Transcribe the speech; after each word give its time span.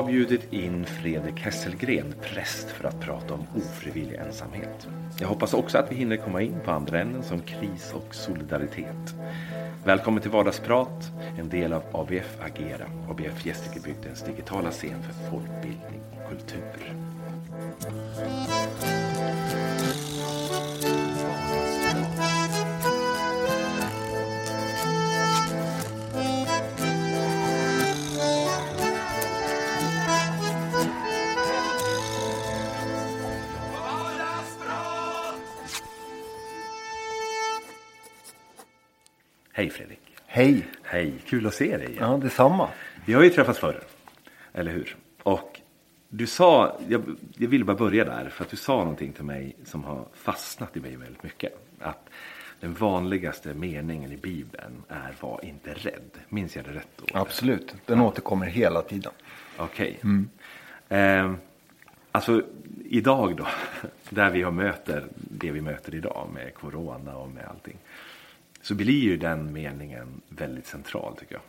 Jag 0.00 0.04
har 0.04 0.12
bjudit 0.12 0.52
in 0.52 0.86
Fredrik 0.86 1.40
Hesselgren, 1.40 2.14
präst, 2.22 2.70
för 2.70 2.88
att 2.88 3.00
prata 3.00 3.34
om 3.34 3.46
ofrivillig 3.56 4.16
ensamhet. 4.16 4.88
Jag 5.18 5.28
hoppas 5.28 5.54
också 5.54 5.78
att 5.78 5.92
vi 5.92 5.96
hinner 5.96 6.16
komma 6.16 6.42
in 6.42 6.60
på 6.64 6.70
andra 6.70 7.00
ämnen 7.00 7.22
som 7.22 7.40
kris 7.40 7.92
och 7.94 8.14
solidaritet. 8.14 9.14
Välkommen 9.84 10.22
till 10.22 10.30
Vardagsprat, 10.30 11.12
en 11.38 11.48
del 11.48 11.72
av 11.72 11.82
ABF 11.92 12.38
Agera, 12.40 12.86
ABF 13.10 13.46
Gästrikebygdens 13.46 14.22
digitala 14.22 14.70
scen 14.70 15.02
för 15.02 15.30
folkbildning 15.30 16.00
och 16.12 16.30
kultur. 16.30 16.96
Hej! 40.40 40.66
Hej! 40.82 41.14
Kul 41.26 41.46
att 41.46 41.54
se 41.54 41.76
dig 41.76 41.86
igen. 41.86 42.10
Ja, 42.10 42.16
detsamma. 42.16 42.68
Vi 43.04 43.12
har 43.12 43.22
ju 43.22 43.30
träffats 43.30 43.58
förr, 43.58 43.80
eller 44.52 44.72
hur? 44.72 44.96
Och 45.22 45.60
du 46.08 46.26
sa, 46.26 46.78
jag, 46.88 47.02
jag 47.36 47.48
vill 47.48 47.64
bara 47.64 47.76
börja 47.76 48.04
där, 48.04 48.28
för 48.28 48.44
att 48.44 48.50
du 48.50 48.56
sa 48.56 48.76
någonting 48.76 49.12
till 49.12 49.24
mig 49.24 49.56
som 49.64 49.84
har 49.84 50.04
fastnat 50.14 50.76
i 50.76 50.80
mig 50.80 50.96
väldigt 50.96 51.22
mycket. 51.22 51.52
Att 51.80 52.08
den 52.60 52.74
vanligaste 52.74 53.54
meningen 53.54 54.12
i 54.12 54.16
Bibeln 54.16 54.82
är 54.88 55.14
var 55.20 55.44
inte 55.44 55.74
rädd. 55.74 56.10
Minns 56.28 56.56
jag 56.56 56.64
det 56.64 56.72
rätt 56.72 56.90
då? 56.96 57.18
Absolut. 57.18 57.74
Den 57.86 58.00
återkommer 58.00 58.46
hela 58.46 58.82
tiden. 58.82 59.12
Okej. 59.56 60.00
Eh, 60.88 61.32
alltså 62.12 62.42
idag 62.84 63.36
då, 63.36 63.46
där 64.08 64.30
vi 64.30 64.42
har 64.42 64.52
möter 64.52 65.06
det 65.14 65.50
vi 65.50 65.60
möter 65.60 65.94
idag 65.94 66.28
med 66.34 66.54
corona 66.54 67.16
och 67.16 67.28
med 67.28 67.44
allting. 67.44 67.76
Så 68.62 68.74
blir 68.74 69.00
ju 69.02 69.16
den 69.16 69.52
meningen 69.52 70.20
väldigt 70.28 70.66
central 70.66 71.16
tycker 71.16 71.34
jag. 71.34 71.42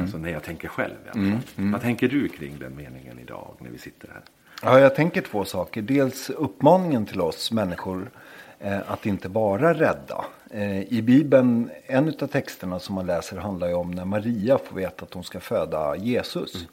Alltså 0.00 0.18
när 0.18 0.30
jag 0.30 0.42
tänker 0.42 0.68
själv 0.68 0.94
i 1.06 1.08
alla 1.10 1.30
fall. 1.30 1.40
Vad 1.72 1.80
tänker 1.80 2.08
du 2.08 2.28
kring 2.28 2.58
den 2.58 2.76
meningen 2.76 3.18
idag 3.18 3.54
när 3.58 3.70
vi 3.70 3.78
sitter 3.78 4.08
här? 4.08 4.22
Ja, 4.62 4.80
jag 4.80 4.94
tänker 4.94 5.22
två 5.22 5.44
saker. 5.44 5.82
Dels 5.82 6.30
uppmaningen 6.30 7.06
till 7.06 7.20
oss 7.20 7.52
människor 7.52 8.10
eh, 8.58 8.90
att 8.90 9.06
inte 9.06 9.28
vara 9.28 9.74
rädda. 9.74 10.24
Eh, 10.50 10.92
I 10.92 11.02
Bibeln, 11.02 11.70
en 11.86 12.08
av 12.08 12.26
texterna 12.26 12.78
som 12.78 12.94
man 12.94 13.06
läser 13.06 13.36
handlar 13.36 13.68
ju 13.68 13.74
om 13.74 13.90
när 13.90 14.04
Maria 14.04 14.58
får 14.58 14.76
veta 14.76 15.04
att 15.04 15.14
hon 15.14 15.24
ska 15.24 15.40
föda 15.40 15.96
Jesus. 15.96 16.68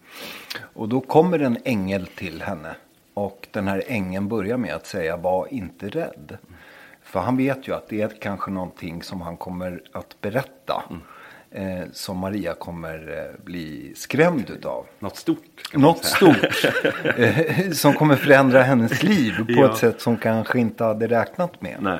Och 0.57 0.89
då 0.89 1.01
kommer 1.01 1.39
en 1.39 1.57
ängel 1.63 2.07
till 2.07 2.41
henne. 2.41 2.75
Och 3.13 3.47
den 3.51 3.67
här 3.67 3.83
ängeln 3.87 4.27
börjar 4.27 4.57
med 4.57 4.75
att 4.75 4.85
säga 4.85 5.17
var 5.17 5.53
inte 5.53 5.89
rädd. 5.89 6.37
För 7.15 7.19
han 7.19 7.37
vet 7.37 7.67
ju 7.67 7.75
att 7.75 7.87
det 7.89 8.01
är 8.01 8.09
kanske 8.21 8.51
någonting 8.51 9.03
som 9.03 9.21
han 9.21 9.37
kommer 9.37 9.81
att 9.91 10.21
berätta. 10.21 10.83
Eh, 11.51 11.83
som 11.93 12.17
Maria 12.17 12.53
kommer 12.53 13.17
eh, 13.17 13.45
bli 13.45 13.93
skrämd 13.95 14.49
utav. 14.49 14.85
Något 14.99 15.17
stort? 15.17 15.73
Något 15.73 16.05
stort 16.05 16.65
eh, 17.17 17.71
som 17.71 17.93
kommer 17.93 18.15
förändra 18.15 18.63
hennes 18.63 19.03
liv 19.03 19.33
på 19.37 19.45
Ja. 19.47 19.71
ett 19.71 19.77
sätt 19.77 20.01
som 20.01 20.17
kanske 20.17 20.59
inte 20.59 20.83
hade 20.83 21.07
räknat 21.07 21.61
med. 21.61 21.77
Nej. 21.81 21.99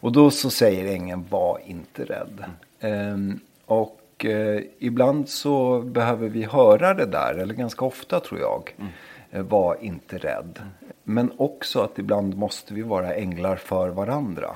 Och 0.00 0.12
då 0.12 0.30
så 0.30 0.50
säger 0.50 0.94
ängeln 0.94 1.26
var 1.30 1.58
inte 1.66 2.04
rädd. 2.04 2.44
Ehm, 2.80 3.40
och 3.66 4.24
eh, 4.24 4.60
ibland 4.78 5.28
så 5.28 5.80
behöver 5.80 6.28
vi 6.28 6.44
höra 6.44 6.94
det 6.94 7.06
där, 7.06 7.34
eller 7.34 7.54
ganska 7.54 7.84
ofta 7.84 8.20
tror 8.20 8.40
jag. 8.40 8.74
Eh, 8.78 8.86
var 9.30 9.76
inte 9.80 10.18
rädd. 10.18 10.58
Men 11.04 11.32
också 11.36 11.80
att 11.80 11.98
ibland 11.98 12.36
måste 12.36 12.74
vi 12.74 12.82
vara 12.82 13.14
änglar 13.14 13.56
för 13.56 13.88
varandra. 13.88 14.54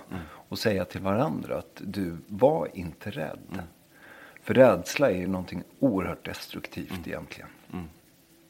Och 0.49 0.59
säga 0.59 0.84
till 0.84 1.00
varandra 1.00 1.59
att 1.59 1.81
du 1.84 2.16
var 2.27 2.69
inte 2.75 3.11
rädd. 3.11 3.62
För 4.43 4.55
rädsla 4.55 5.11
är 5.11 5.16
ju 5.16 5.27
någonting 5.27 5.62
oerhört 5.78 6.25
destruktivt 6.25 7.06
egentligen. 7.06 7.49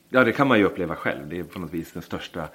Ja, 0.09 0.25
det 0.25 0.32
kan 0.32 0.49
man 0.49 0.59
ju 0.59 0.65
uppleva 0.65 0.94
själv. 0.97 1.28
Det 1.28 1.38
är 1.38 1.44
på 1.44 1.59
något 1.59 1.72
vis 1.75 1.93
den 1.93 2.03
största 2.03 2.49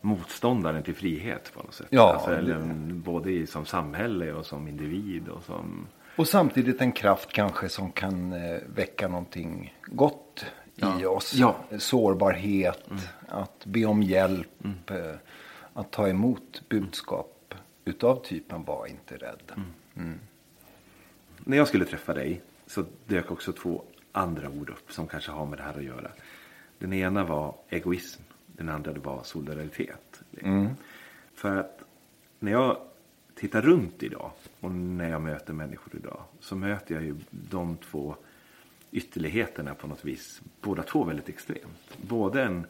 motståndaren 0.00 0.82
till 0.82 0.94
frihet 0.94 1.52
på 1.54 1.62
något 1.62 1.74
sätt. 1.74 1.86
Ja, 1.90 2.12
alltså, 2.14 2.30
det- 2.30 2.36
eller, 2.36 2.58
både 2.94 3.30
i, 3.32 3.46
som 3.46 3.64
samhälle 3.66 4.32
och 4.32 4.46
som 4.46 4.68
individ 4.68 5.28
och 5.28 5.42
som... 5.42 5.86
Och 6.16 6.28
samtidigt 6.28 6.80
en 6.80 6.92
kraft 6.92 7.32
kanske 7.32 7.68
som 7.68 7.92
kan 7.92 8.32
eh, 8.32 8.58
väcka 8.74 9.08
någonting 9.08 9.74
gott 9.86 10.46
i 11.00 11.06
oss. 11.06 11.34
Ja. 11.34 11.56
Sårbarhet, 11.78 12.84
att 13.28 13.64
be 13.66 13.84
om 13.84 14.02
hjälp, 14.02 14.64
eh, 14.90 15.14
att 15.72 15.90
ta 15.90 16.08
emot 16.08 16.62
budskap 16.68 17.54
utav 17.84 18.24
typen 18.24 18.64
var 18.64 18.86
inte 18.86 19.16
rädd. 19.16 19.52
När 21.38 21.56
jag 21.56 21.68
skulle 21.68 21.84
träffa 21.84 22.14
dig 22.14 22.40
så 22.66 22.84
dök 23.06 23.30
också 23.30 23.52
två 23.52 23.82
andra 24.12 24.48
ord 24.50 24.70
upp 24.70 24.92
som 24.92 25.06
kanske 25.06 25.30
har 25.30 25.46
med 25.46 25.58
det 25.58 25.62
här 25.62 25.74
att 25.74 25.84
göra. 25.84 26.10
Den 26.78 26.92
ena 26.92 27.24
var 27.24 27.54
egoism. 27.68 28.22
Den 28.46 28.68
andra 28.68 28.92
var 28.92 29.22
solidaritet. 29.22 30.22
För 31.34 31.56
att 31.56 31.82
när 32.38 32.52
jag 32.52 32.76
tittar 33.34 33.62
runt 33.62 34.02
idag 34.02 34.30
och 34.60 34.70
när 34.70 35.10
jag 35.10 35.22
möter 35.22 35.52
människor 35.52 35.96
idag 35.96 36.20
så 36.40 36.56
möter 36.56 36.94
jag 36.94 37.04
ju 37.04 37.16
de 37.30 37.76
två 37.76 38.16
ytterligheterna 38.92 39.74
på 39.74 39.86
något 39.86 40.04
vis. 40.04 40.40
Båda 40.60 40.82
två 40.82 41.04
väldigt 41.04 41.28
extremt. 41.28 41.96
Både 42.02 42.42
en 42.42 42.66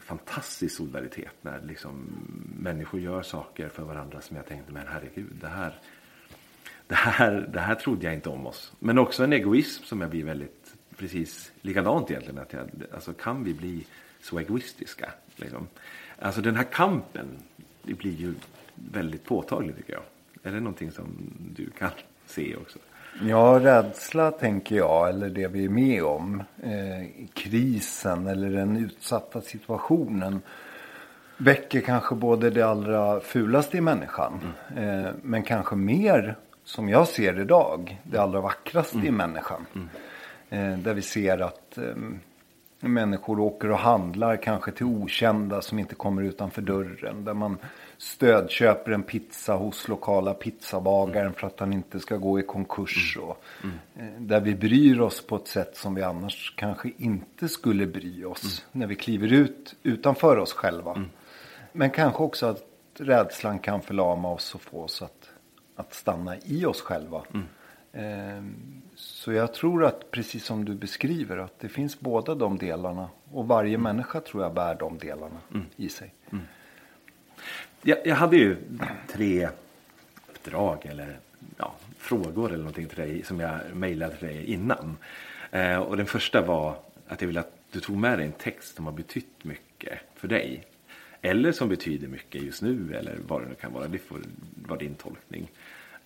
fantastisk 0.00 0.76
solidaritet 0.76 1.32
när 1.40 1.60
liksom 1.62 2.06
människor 2.58 3.00
gör 3.00 3.22
saker 3.22 3.68
för 3.68 3.82
varandra 3.82 4.20
som 4.20 4.36
jag 4.36 4.46
tänkte 4.46 4.72
men 4.72 4.86
herregud 4.86 5.36
det 5.40 5.48
här 5.48 5.78
det 6.88 6.94
här, 6.94 7.48
det 7.52 7.60
här 7.60 7.74
trodde 7.74 8.04
jag 8.04 8.14
inte 8.14 8.28
om 8.28 8.46
oss. 8.46 8.72
Men 8.78 8.98
också 8.98 9.24
en 9.24 9.32
egoism 9.32 9.84
som 9.84 10.00
jag 10.00 10.10
blir 10.10 10.24
väldigt 10.24 10.74
precis 10.96 11.52
likadant 11.60 12.10
egentligen. 12.10 12.38
Att 12.38 12.52
jag, 12.52 12.70
alltså 12.94 13.12
kan 13.12 13.44
vi 13.44 13.54
bli 13.54 13.86
så 14.20 14.38
egoistiska? 14.38 15.12
Liksom? 15.36 15.68
Alltså 16.18 16.40
den 16.40 16.56
här 16.56 16.64
kampen 16.64 17.26
det 17.82 17.94
blir 17.94 18.12
ju 18.12 18.34
väldigt 18.74 19.24
påtaglig 19.24 19.76
tycker 19.76 19.92
jag. 19.92 20.02
Är 20.42 20.52
det 20.52 20.60
någonting 20.60 20.92
som 20.92 21.32
du 21.56 21.70
kan 21.70 21.90
se 22.26 22.56
också? 22.56 22.78
Ja, 23.26 23.60
rädsla 23.62 24.30
tänker 24.30 24.76
jag, 24.76 25.08
eller 25.08 25.28
det 25.28 25.48
vi 25.48 25.64
är 25.64 25.68
med 25.68 26.04
om. 26.04 26.42
Eh, 26.62 27.26
krisen 27.34 28.26
eller 28.26 28.50
den 28.50 28.76
utsatta 28.76 29.40
situationen. 29.40 30.42
Väcker 31.36 31.80
kanske 31.80 32.14
både 32.14 32.50
det 32.50 32.62
allra 32.62 33.20
fulaste 33.20 33.76
i 33.76 33.80
människan. 33.80 34.40
Eh, 34.76 35.10
men 35.22 35.42
kanske 35.42 35.76
mer, 35.76 36.36
som 36.64 36.88
jag 36.88 37.08
ser 37.08 37.40
idag, 37.40 38.00
det 38.02 38.18
allra 38.18 38.40
vackraste 38.40 38.98
i 38.98 39.10
människan. 39.10 39.66
Eh, 40.50 40.78
där 40.78 40.94
vi 40.94 41.02
ser 41.02 41.38
att 41.38 41.78
eh, 42.82 42.88
människor 42.88 43.40
åker 43.40 43.70
och 43.70 43.78
handlar 43.78 44.36
kanske 44.42 44.72
till 44.72 44.86
okända 44.86 45.62
som 45.62 45.78
inte 45.78 45.94
kommer 45.94 46.22
utanför 46.22 46.62
dörren. 46.62 47.24
Där 47.24 47.34
man 47.34 47.58
stödköper 47.98 48.92
en 48.92 49.02
pizza 49.02 49.54
hos 49.54 49.88
lokala 49.88 50.34
pizzabagaren 50.34 51.32
för 51.32 51.46
att 51.46 51.60
han 51.60 51.72
inte 51.72 52.00
ska 52.00 52.16
gå 52.16 52.40
i 52.40 52.42
konkurs. 52.42 53.18
Och, 53.20 53.42
eh, 53.96 54.04
Där 54.18 54.40
vi 54.40 54.54
bryr 54.54 55.00
oss 55.00 55.26
på 55.26 55.36
ett 55.36 55.48
sätt 55.48 55.76
som 55.76 55.94
vi 55.94 56.02
annars 56.02 56.54
kanske 56.56 56.90
inte 56.96 57.48
skulle 57.48 57.86
bry 57.86 58.24
oss. 58.24 58.66
När 58.72 58.86
vi 58.86 58.94
kliver 58.94 59.32
ut 59.32 59.74
utanför 59.82 60.36
oss 60.36 60.52
själva. 60.52 61.04
Men 61.72 61.90
kanske 61.90 62.22
också 62.22 62.46
att 62.46 62.64
rädslan 62.98 63.58
kan 63.58 63.82
förlama 63.82 64.30
oss 64.32 64.54
och 64.54 64.60
få 64.60 64.82
oss 64.82 65.02
att, 65.02 65.30
att 65.76 65.94
stanna 65.94 66.36
i 66.44 66.64
oss 66.64 66.80
själva. 66.82 67.22
Ehm, 67.34 67.42
Så 68.94 69.32
jag 69.32 69.54
tror 69.54 69.84
att 69.84 70.10
precis 70.10 70.44
som 70.44 70.64
du 70.64 70.74
beskriver 70.74 71.36
att 71.36 71.60
det 71.60 71.68
finns 71.68 72.00
båda 72.00 72.34
de 72.34 72.58
delarna. 72.58 73.08
Och 73.32 73.48
varje 73.48 73.78
människa 73.78 74.20
tror 74.20 74.42
jag 74.42 74.54
bär 74.54 74.74
de 74.74 74.98
delarna 74.98 75.40
i 75.76 75.88
sig. 75.88 76.14
Jag, 77.82 77.98
jag 78.06 78.16
hade 78.16 78.36
ju 78.36 78.56
tre 79.08 79.48
uppdrag 80.28 80.86
eller 80.86 81.18
ja, 81.56 81.74
frågor 81.98 82.48
eller 82.48 82.58
någonting 82.58 82.86
till 82.86 82.98
dig 82.98 83.22
som 83.22 83.40
jag 83.40 83.60
mejlade 83.74 84.16
till 84.16 84.28
dig 84.28 84.44
innan. 84.44 84.96
Eh, 85.50 85.76
och 85.76 85.96
den 85.96 86.06
första 86.06 86.42
var 86.42 86.76
att 87.08 87.20
jag 87.20 87.26
ville 87.26 87.40
att 87.40 87.52
du 87.72 87.80
tog 87.80 87.96
med 87.96 88.18
dig 88.18 88.26
en 88.26 88.32
text 88.32 88.76
som 88.76 88.86
har 88.86 88.92
betytt 88.92 89.44
mycket 89.44 89.98
för 90.14 90.28
dig. 90.28 90.64
Eller 91.22 91.52
som 91.52 91.68
betyder 91.68 92.08
mycket 92.08 92.42
just 92.42 92.62
nu 92.62 92.94
eller 92.94 93.18
vad 93.26 93.42
det 93.42 93.48
nu 93.48 93.54
kan 93.54 93.72
vara. 93.72 93.88
Det 93.88 93.98
får 93.98 94.20
vara 94.66 94.78
din 94.78 94.94
tolkning. 94.94 95.50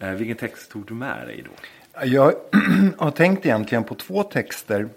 Eh, 0.02 0.10
vilken 0.10 0.36
text 0.36 0.70
tog 0.70 0.86
du 0.86 0.94
med 0.94 1.26
dig 1.26 1.44
då? 1.44 1.50
Jag 2.06 2.34
har 2.98 3.10
tänkt 3.10 3.46
egentligen 3.46 3.84
på 3.84 3.94
två 3.94 4.22
texter. 4.22 4.88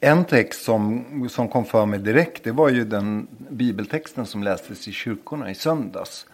En 0.00 0.24
text 0.24 0.64
som, 0.64 1.04
som 1.30 1.48
kom 1.48 1.64
för 1.64 1.86
mig 1.86 1.98
direkt 1.98 2.44
det 2.44 2.52
var 2.52 2.68
ju 2.68 2.84
den 2.84 3.26
bibeltexten 3.50 4.26
som 4.26 4.42
lästes 4.42 4.88
i 4.88 4.92
kyrkorna 4.92 5.50
i 5.50 5.54
söndags. 5.54 6.26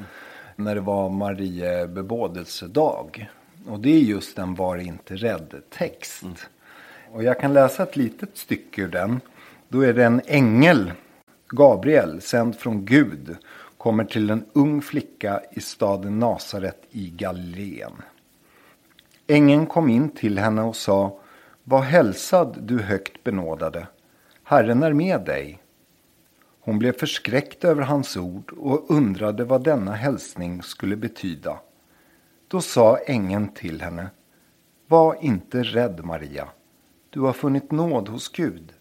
När 0.57 0.75
det 0.75 0.81
var 0.81 1.09
Marie 1.09 1.87
bebådelsedag. 1.87 3.31
Och 3.67 3.81
det 3.81 3.91
är 3.91 3.99
just 3.99 4.39
en 4.39 4.55
var 4.55 4.77
inte 4.77 5.17
rädd 5.17 5.63
text. 5.71 6.25
Och 7.13 7.23
jag 7.23 7.41
kan 7.41 7.53
läsa 7.53 7.83
ett 7.83 7.97
litet 7.97 8.37
stycke 8.37 8.83
ur 8.83 8.89
den. 8.89 9.21
Då 9.69 9.81
är 9.81 9.93
det 9.93 10.05
en 10.05 10.21
ängel, 10.27 10.93
Gabriel, 11.49 12.21
sänd 12.21 12.57
från 12.57 12.85
Gud, 12.85 13.37
kommer 13.81 14.05
till 14.05 14.31
en 14.31 14.45
ung 14.53 14.83
flicka 14.83 15.41
i 15.53 15.61
staden 15.61 16.19
Nasaret 16.19 16.83
i 16.91 17.11
Galileen. 17.11 17.93
Ängeln 19.27 19.67
kom 19.67 19.89
in 19.89 20.09
till 20.09 20.39
henne 20.39 20.63
och 20.63 20.77
sa, 20.77 21.19
Var 21.65 21.81
hälsad 21.81 22.59
du 22.63 22.83
högt 22.83 23.25
benådade, 23.25 23.87
Herren 24.45 24.83
är 24.83 24.93
med 24.93 25.25
dig. 25.25 25.63
Hon 26.61 26.79
blev 26.79 26.93
förskräckt 26.93 27.65
över 27.65 27.83
hans 27.83 28.17
ord 28.17 28.53
och 28.53 28.91
undrade 28.91 29.45
vad 29.45 29.65
denna 29.65 29.93
hälsning 29.93 30.63
skulle 30.63 30.97
betyda. 30.97 31.61
Då 32.49 32.61
sa 32.61 32.97
ängeln 32.97 33.49
till 33.49 33.83
henne, 33.83 34.11
Var 34.87 35.17
inte 35.21 35.63
rädd 35.63 36.05
Maria, 36.05 36.49
du 37.11 37.21
har 37.21 37.33
funnit 37.33 37.71
nåd 37.71 38.09
hos 38.09 38.29
Gud. 38.29 38.73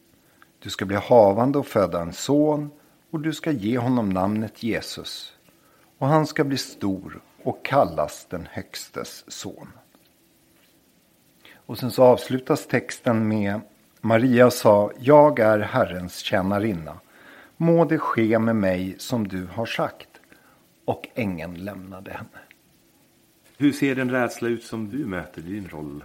Du 0.60 0.69
ska 0.69 0.86
bli 0.86 0.98
havande 0.98 1.60
och 1.60 1.68
föda 1.68 2.02
en 2.02 2.13
son 2.13 2.72
och 3.09 3.19
du 3.19 3.33
ska 3.33 3.51
ge 3.51 3.77
honom 3.77 4.09
namnet 4.09 4.63
Jesus. 4.63 5.33
Och 5.97 6.07
han 6.07 6.27
ska 6.27 6.44
bli 6.44 6.57
stor 6.57 7.21
och 7.44 7.65
kallas 7.65 8.27
den 8.29 8.47
högstes 8.51 9.23
son. 9.27 9.67
Och 11.56 11.77
sen 11.77 11.91
så 11.91 12.03
avslutas 12.03 12.67
texten 12.67 13.27
med 13.27 13.61
Maria 14.01 14.51
sa, 14.51 14.91
jag 15.00 15.39
är 15.39 15.59
Herrens 15.59 16.17
tjänarinna. 16.17 17.00
Må 17.57 17.85
det 17.85 17.97
ske 17.97 18.39
med 18.39 18.56
mig 18.56 18.95
som 18.97 19.27
du 19.27 19.45
har 19.45 19.65
sagt. 19.65 20.07
Och 20.85 21.07
ängeln 21.15 21.53
lämnade 21.53 22.11
henne. 22.11 22.39
Hur 23.57 23.71
ser 23.71 23.95
den 23.95 24.11
rädsla 24.11 24.50
ut 24.50 24.63
som 24.63 24.89
du 24.89 25.06
möter 25.06 25.41
i 25.41 25.45
din 25.45 25.69
roll 25.69 26.03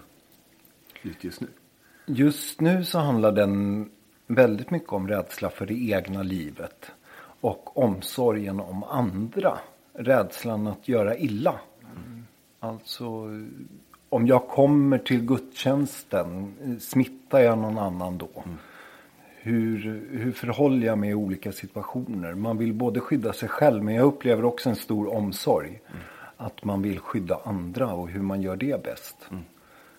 ut 1.02 1.24
just 1.24 1.40
nu? 1.40 1.48
Just 2.06 2.60
nu 2.60 2.84
så 2.84 2.98
handlar 2.98 3.32
den 3.32 3.90
väldigt 4.26 4.70
mycket 4.70 4.92
om 4.92 5.08
rädsla 5.08 5.50
för 5.50 5.66
det 5.66 5.90
egna 5.90 6.22
livet. 6.22 6.90
Och 7.40 7.78
omsorgen 7.78 8.60
om 8.60 8.84
andra. 8.84 9.58
Rädslan 9.92 10.66
att 10.66 10.88
göra 10.88 11.16
illa. 11.16 11.60
Mm. 11.82 12.24
Alltså 12.60 13.30
om 14.08 14.26
jag 14.26 14.48
kommer 14.48 14.98
till 14.98 15.26
gudstjänsten, 15.26 16.54
smittar 16.80 17.40
jag 17.40 17.58
någon 17.58 17.78
annan 17.78 18.18
då? 18.18 18.28
Mm. 18.44 18.56
Hur, 19.36 20.06
hur 20.10 20.32
förhåller 20.32 20.86
jag 20.86 20.98
mig 20.98 21.10
i 21.10 21.14
olika 21.14 21.52
situationer? 21.52 22.34
Man 22.34 22.58
vill 22.58 22.72
både 22.72 23.00
skydda 23.00 23.32
sig 23.32 23.48
själv 23.48 23.84
men 23.84 23.94
jag 23.94 24.04
upplever 24.04 24.44
också 24.44 24.70
en 24.70 24.76
stor 24.76 25.14
omsorg. 25.14 25.68
Mm. 25.68 26.02
Att 26.36 26.64
man 26.64 26.82
vill 26.82 26.98
skydda 26.98 27.40
andra 27.44 27.94
och 27.94 28.08
hur 28.08 28.22
man 28.22 28.42
gör 28.42 28.56
det 28.56 28.82
bäst. 28.82 29.16
Mm. 29.30 29.44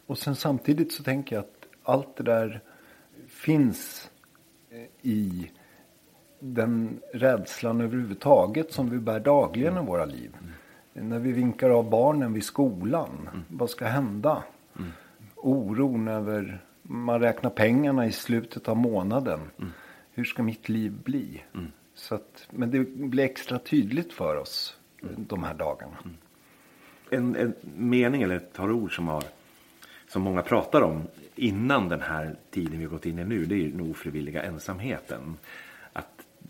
Och 0.08 0.18
sen 0.18 0.36
samtidigt 0.36 0.94
så 0.94 1.04
tänker 1.04 1.36
jag 1.36 1.44
att 1.44 1.66
allt 1.84 2.18
det 2.18 2.24
där 2.24 2.62
finns 3.28 4.10
i 5.02 5.52
den 6.40 7.00
rädslan 7.14 7.82
överhuvudtaget 7.82 8.74
som 8.74 8.90
vi 8.90 8.98
bär 8.98 9.20
dagligen 9.20 9.78
i 9.78 9.86
våra 9.86 10.06
liv. 10.06 10.32
Mm. 10.94 11.10
När 11.10 11.20
vi 11.20 11.32
vinkar 11.32 11.70
av 11.70 11.90
barnen 11.90 12.34
vid 12.34 12.44
skolan. 12.44 13.30
Mm. 13.32 13.44
Vad 13.50 13.70
ska 13.70 13.86
hända? 13.86 14.44
Mm. 14.80 14.92
Oron 15.36 16.08
över, 16.08 16.62
man 16.82 17.20
räknar 17.20 17.50
pengarna 17.50 18.06
i 18.06 18.12
slutet 18.12 18.68
av 18.68 18.78
månaden. 18.78 19.40
Mm. 19.58 19.72
Hur 20.12 20.24
ska 20.24 20.44
mitt 20.44 20.70
liv 20.70 20.94
bli? 21.04 21.44
Mm. 21.54 21.72
Så 21.96 22.16
att, 22.16 22.48
men 22.50 22.72
det 22.72 22.80
blir 22.96 23.24
extra 23.24 23.60
tydligt 23.60 24.14
för 24.14 24.36
oss 24.36 24.78
mm. 25.04 25.16
de 25.18 25.44
här 25.44 25.54
dagarna. 25.54 25.98
En, 27.10 27.36
en, 27.36 27.54
mening 27.76 28.22
eller 28.22 28.36
ett 28.36 28.54
par 28.54 28.72
ord 28.72 28.96
som, 28.96 29.08
har, 29.08 29.24
som 30.08 30.22
många 30.22 30.42
pratar 30.42 30.82
om 30.82 31.04
innan 31.36 31.90
den 31.90 32.02
här 32.02 32.36
tiden 32.52 32.80
vi 32.80 32.86
gått 32.86 33.06
in 33.06 33.20
i 33.20 33.24
nu. 33.24 33.46
Det 33.46 33.56
är 33.56 33.70
den 33.70 33.92
ofrivilliga 33.92 34.44
ensamheten 34.44 35.38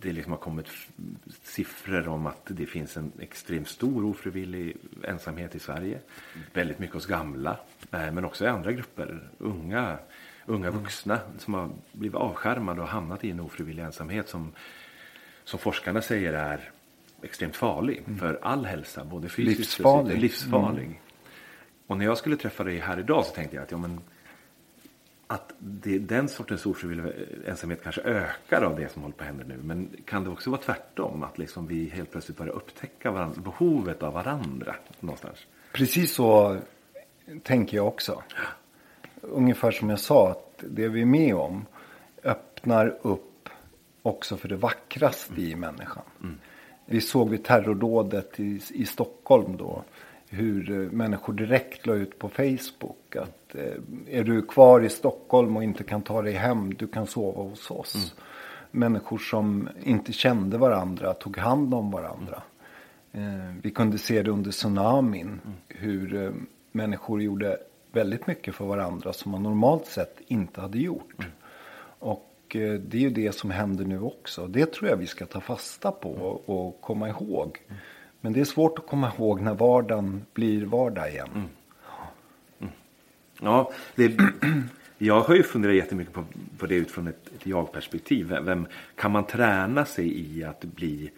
det 0.01 0.11
liksom 0.11 0.31
har 0.31 0.39
kommit 0.39 0.67
siffror 1.43 2.07
om 2.07 2.25
att 2.25 2.45
det 2.47 2.65
finns 2.65 2.97
en 2.97 3.11
extremt 3.19 3.67
stor 3.67 4.05
ofrivillig 4.05 4.77
ensamhet 5.03 5.55
i 5.55 5.59
Sverige. 5.59 5.99
Väldigt 6.53 6.79
mycket 6.79 6.93
hos 6.93 7.05
gamla, 7.05 7.57
eh, 7.91 8.11
men 8.11 8.25
också 8.25 8.45
i 8.45 8.47
andra 8.47 8.71
grupper. 8.71 9.29
Unga, 9.37 9.97
unga 10.45 10.67
mm. 10.67 10.79
vuxna 10.79 11.19
som 11.37 11.53
har 11.53 11.69
blivit 11.91 12.15
avskärmade 12.15 12.81
och 12.81 12.87
hamnat 12.87 13.23
i 13.23 13.31
en 13.31 13.39
ofrivillig 13.39 13.83
ensamhet 13.83 14.29
som, 14.29 14.51
som 15.43 15.59
forskarna 15.59 16.01
säger 16.01 16.33
är 16.33 16.71
extremt 17.21 17.55
farlig 17.55 18.03
mm. 18.07 18.19
för 18.19 18.39
all 18.41 18.65
hälsa, 18.65 19.05
både 19.05 19.29
fysiskt 19.29 19.59
livsfarlig. 19.59 20.15
och 20.15 20.21
livsfarlig. 20.21 20.85
Mm. 20.85 20.97
Och 21.87 21.97
när 21.97 22.05
jag 22.05 22.17
skulle 22.17 22.37
träffa 22.37 22.63
dig 22.63 22.79
här 22.79 22.99
idag 22.99 23.25
så 23.25 23.35
tänkte 23.35 23.55
jag 23.55 23.63
att 23.63 23.71
ja, 23.71 23.77
men 23.77 23.99
att 25.27 25.53
det, 25.59 25.99
den 25.99 26.29
sortens 26.29 26.65
ofrivillig 26.65 27.13
ensamhet 27.45 27.83
kanske 27.83 28.01
ökar 28.01 28.61
av 28.61 28.75
det 28.79 28.91
som 28.91 29.01
håller 29.01 29.15
på 29.15 29.23
att 29.23 29.27
hända 29.27 29.43
nu. 29.47 29.57
Men 29.63 29.89
kan 30.05 30.23
det 30.23 30.29
också 30.29 30.49
vara 30.49 30.61
tvärtom? 30.61 31.23
Att 31.23 31.37
liksom 31.37 31.67
vi 31.67 31.89
helt 31.89 32.11
plötsligt 32.11 32.37
börjar 32.37 32.53
upptäcka 32.53 33.11
varandra, 33.11 33.41
behovet 33.41 34.03
av 34.03 34.13
varandra 34.13 34.75
någonstans? 34.99 35.37
Precis 35.73 36.13
så 36.13 36.57
tänker 37.43 37.77
jag 37.77 37.87
också. 37.87 38.23
Ungefär 39.21 39.71
som 39.71 39.89
jag 39.89 39.99
sa, 39.99 40.31
att 40.31 40.63
det 40.69 40.87
vi 40.87 41.01
är 41.01 41.05
med 41.05 41.35
om 41.35 41.65
öppnar 42.23 42.97
upp 43.01 43.49
också 44.01 44.37
för 44.37 44.47
det 44.47 44.55
vackraste 44.55 45.33
mm. 45.33 45.45
i 45.45 45.55
människan. 45.55 46.03
Mm. 46.23 46.35
Vi 46.85 47.01
såg 47.01 47.29
vid 47.29 47.43
terrordådet 47.43 48.39
i, 48.39 48.61
i 48.69 48.85
Stockholm 48.85 49.57
då 49.57 49.83
hur 50.29 50.71
eh, 50.71 50.91
människor 50.91 51.33
direkt 51.33 51.85
la 51.85 51.93
ut 51.93 52.19
på 52.19 52.29
Facebook 52.29 53.15
att 53.15 53.55
eh, 53.55 54.19
är 54.19 54.23
du 54.23 54.41
kvar 54.41 54.81
i 54.81 54.89
Stockholm 54.89 55.57
och 55.57 55.63
inte 55.63 55.83
kan 55.83 56.01
ta 56.01 56.21
dig 56.21 56.33
hem, 56.33 56.73
du 56.73 56.87
kan 56.87 57.07
sova 57.07 57.41
hos 57.41 57.71
oss. 57.71 57.95
Mm. 57.95 58.07
Människor 58.71 59.17
som 59.17 59.69
inte 59.83 60.13
kände 60.13 60.57
varandra 60.57 61.13
tog 61.13 61.37
hand 61.37 61.73
om 61.73 61.91
varandra. 61.91 62.43
Mm. 63.13 63.61
Vi 63.61 63.71
kunde 63.71 63.97
se 63.97 64.23
det 64.23 64.31
under 64.31 64.51
tsunamin, 64.51 65.27
mm. 65.27 65.39
hur 65.67 66.33
människor 66.71 67.21
gjorde 67.21 67.57
väldigt 67.91 68.27
mycket 68.27 68.55
för 68.55 68.65
varandra 68.65 69.13
som 69.13 69.31
man 69.31 69.43
normalt 69.43 69.85
sett 69.85 70.21
inte 70.27 70.61
hade 70.61 70.79
gjort. 70.79 71.19
Mm. 71.19 71.31
Och 71.99 72.31
det 72.49 72.93
är 72.93 73.01
ju 73.01 73.09
det 73.09 73.35
som 73.35 73.51
händer 73.51 73.85
nu 73.85 74.01
också. 74.01 74.47
Det 74.47 74.73
tror 74.73 74.89
jag 74.89 74.97
vi 74.97 75.07
ska 75.07 75.25
ta 75.25 75.41
fasta 75.41 75.91
på 75.91 76.11
och 76.45 76.81
komma 76.81 77.09
ihåg. 77.09 77.59
Men 78.21 78.33
det 78.33 78.41
är 78.41 78.45
svårt 78.45 78.79
att 78.79 78.87
komma 78.87 79.11
ihåg 79.17 79.41
när 79.41 79.53
vardagen 79.53 80.25
blir 80.33 80.65
vardag 80.65 81.09
igen. 81.09 81.29
Mm. 81.33 81.47
Mm. 82.59 82.73
Ja, 83.41 83.71
det, 83.95 84.17
jag 84.97 85.21
har 85.21 85.35
ju 85.35 85.43
funderat 85.43 85.75
jättemycket 85.75 86.13
på, 86.13 86.23
på 86.57 86.65
det 86.65 86.75
utifrån 86.75 87.07
ett, 87.07 87.27
ett 87.35 87.45
jag-perspektiv. 87.45 88.27
Vem, 88.41 88.67
kan 88.95 89.11
man 89.11 89.25
träna 89.25 89.85
sig 89.85 90.37
i 90.37 90.43
att 90.43 90.63
bli 90.63 91.11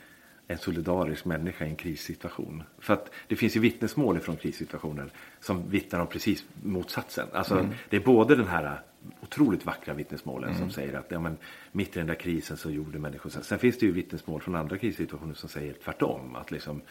en 0.47 0.57
solidarisk 0.57 1.25
människa 1.25 1.65
i 1.65 1.69
en 1.69 1.75
krissituation? 1.75 2.63
För 2.79 2.93
att 2.93 3.11
det 3.27 3.35
finns 3.35 3.55
ju 3.55 3.59
vittnesmål 3.59 4.19
från 4.19 4.37
krissituationer 4.37 5.09
som 5.39 5.69
vittnar 5.69 5.99
om 5.99 6.07
precis 6.07 6.45
motsatsen. 6.63 7.27
Alltså, 7.33 7.59
mm. 7.59 7.71
Det 7.89 7.95
är 7.95 8.01
både 8.01 8.35
den 8.35 8.47
här 8.47 8.81
otroligt 9.21 9.65
vackra 9.65 9.93
vittnesmålen 9.93 10.49
mm. 10.49 10.61
som 10.61 10.71
säger 10.71 10.93
att 10.93 11.11
ja, 11.11 11.19
men, 11.19 11.37
mitt 11.71 11.95
i 11.95 11.99
den 11.99 12.07
där 12.07 12.15
krisen 12.15 12.57
så 12.57 12.71
gjorde 12.71 12.99
människor 12.99 13.29
så. 13.29 13.41
Sen 13.41 13.59
finns 13.59 13.77
det 13.77 13.85
ju 13.85 13.91
vittnesmål 13.91 14.41
från 14.41 14.55
andra 14.55 14.77
krissituationer 14.77 15.33
som 15.33 15.49
säger 15.49 15.73
tvärtom. 15.73 16.35
Att, 16.35 16.51
liksom, 16.51 16.81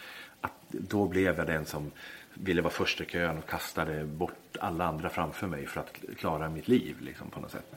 att 0.41 0.53
då 0.69 1.09
blev 1.09 1.39
jag 1.39 1.47
den 1.47 1.67
som 1.67 1.91
ville 2.35 2.63
vara 2.63 2.73
först 2.73 3.01
i 3.01 3.05
kön 3.05 3.39
och 3.39 3.49
kastade 3.49 4.05
bort 4.05 4.57
alla 4.61 4.85
andra 4.85 5.09
framför 5.09 5.47
mig 5.47 5.67
för 5.67 5.81
att 5.81 5.99
klara 6.17 6.49
mitt 6.49 6.69
liv. 6.69 6.97
Liksom, 7.01 7.31
på 7.31 7.41
något 7.41 7.51
sätt. 7.51 7.75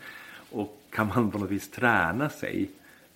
Och 0.51 0.81
kan 0.89 1.07
man 1.07 1.31
på 1.31 1.37
något 1.37 1.51
vis 1.51 1.69
träna 1.71 2.29
sig 2.29 2.69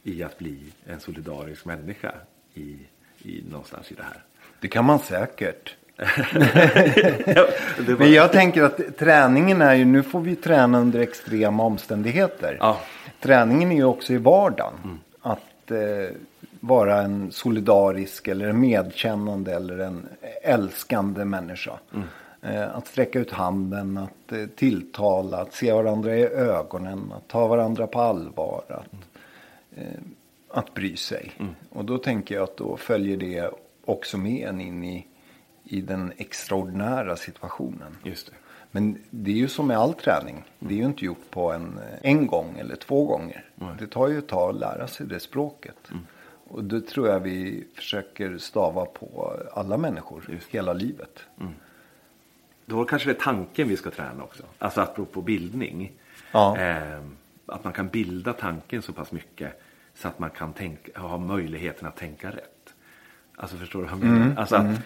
i 0.04 0.24
att 0.24 0.38
bli 0.38 0.60
en 0.86 1.00
solidarisk 1.00 1.66
människa 1.66 2.14
i, 2.54 2.78
i, 3.18 3.44
någonstans 3.50 3.92
i 3.92 3.96
det 3.96 4.04
här? 4.04 4.24
Det 4.60 4.68
kan 4.68 4.86
man 4.86 5.00
säkert. 5.00 5.76
Men 7.98 8.12
jag 8.12 8.32
tänker 8.32 8.64
att 8.64 8.98
träningen 8.98 9.62
är 9.62 9.74
ju, 9.74 9.86
nu 9.86 10.04
får 10.04 10.22
vi 10.22 10.36
träna 10.36 10.80
under 10.80 11.00
extrema 11.00 11.64
omständigheter. 11.64 12.58
Ja. 12.60 12.78
Träningen 13.22 13.72
är 13.72 13.76
ju 13.76 13.84
också 13.84 14.14
i 14.14 14.18
vardagen. 14.18 14.74
Mm. 14.84 15.00
Att 15.22 15.72
eh, 15.72 16.16
vara 16.60 17.02
en 17.02 17.32
solidarisk 17.32 18.28
eller 18.28 18.48
en 18.48 18.60
medkännande 18.60 19.56
eller 19.56 19.80
en 19.80 20.08
älskande 20.44 21.26
människa. 21.26 21.80
Mm. 21.94 22.08
Eh, 22.42 22.76
att 22.76 22.88
sträcka 22.88 23.20
ut 23.20 23.32
handen, 23.32 23.98
att 23.98 24.32
eh, 24.32 24.46
tilltala, 24.46 25.38
att 25.38 25.54
se 25.54 25.74
varandra 25.74 26.16
i 26.16 26.28
ögonen, 26.28 27.14
att 27.18 27.28
ta 27.28 27.48
varandra 27.48 27.88
på 27.88 28.02
allvar. 28.02 28.64
Att, 28.68 28.92
mm. 29.78 30.16
Att 30.54 30.74
bry 30.74 30.98
sig. 30.98 31.32
Mm. 31.40 31.56
Och 31.70 31.86
då 31.86 31.98
tänker 31.98 32.36
jag 32.36 32.44
att 32.44 32.58
då 32.58 32.78
följer 32.78 33.18
det 33.18 33.52
också 33.86 34.18
med 34.18 34.48
en 34.48 34.62
in 34.62 34.84
i 34.84 35.08
i 35.64 35.82
den 35.82 36.14
extraordinära 36.18 37.16
situationen. 37.16 37.98
Just 38.04 38.28
det. 38.28 38.34
Men 38.72 38.98
det 39.10 39.32
är 39.32 39.36
ju 39.36 39.48
som 39.48 39.68
med 39.68 39.78
all 39.78 39.94
träning. 39.94 40.44
Det 40.60 40.74
är 40.74 40.78
ju 40.78 40.86
inte 40.86 41.06
gjort 41.06 41.30
på 41.30 41.52
en, 41.52 41.80
en 42.02 42.28
gång 42.28 42.58
eller 42.60 42.76
två 42.76 43.06
gånger. 43.06 43.46
Mm. 43.62 43.78
Det 43.80 43.88
tar 43.88 44.08
ju 44.08 44.18
ett 44.18 44.28
tag 44.28 44.50
att 44.50 44.60
lära 44.60 44.88
sig 44.88 45.08
det 45.08 45.20
språket. 45.20 45.78
Mm. 45.92 46.04
Och 46.48 46.64
det 46.64 46.82
tror 46.82 47.08
jag 47.08 47.20
vi 47.20 47.68
försöker 47.76 48.38
stava 48.38 48.86
på 48.86 49.38
alla 49.54 49.78
människor 49.78 50.30
Just. 50.30 50.50
hela 50.50 50.74
livet. 50.74 51.20
Mm. 51.40 51.54
Då 52.66 52.86
kanske 52.86 53.10
det 53.10 53.14
är 53.14 53.24
tanken 53.24 53.68
vi 53.68 53.78
ska 53.78 53.92
träna 53.92 54.24
också. 54.24 54.44
Alltså 54.60 54.82
apropå 54.82 55.22
bildning. 55.22 55.92
Ja. 56.32 56.58
Eh, 56.58 57.00
att 57.46 57.64
man 57.64 57.74
kan 57.74 57.88
bilda 57.88 58.34
tanken 58.34 58.82
så 58.82 58.94
pass 58.94 59.12
mycket 59.12 59.62
så 59.96 60.08
att 60.08 60.20
man 60.20 60.30
kan 60.30 60.54
tänka, 60.54 61.00
ha 61.00 61.18
möjligheten 61.18 61.88
att 61.88 61.96
tänka 61.96 62.30
rätt. 62.32 62.74
Alltså 63.36 63.58
förstår 63.58 63.80
du 63.80 63.86
vad 63.86 63.94
jag 63.94 64.04
menar? 64.04 64.36
alltså 64.42 64.56
att 64.56 64.82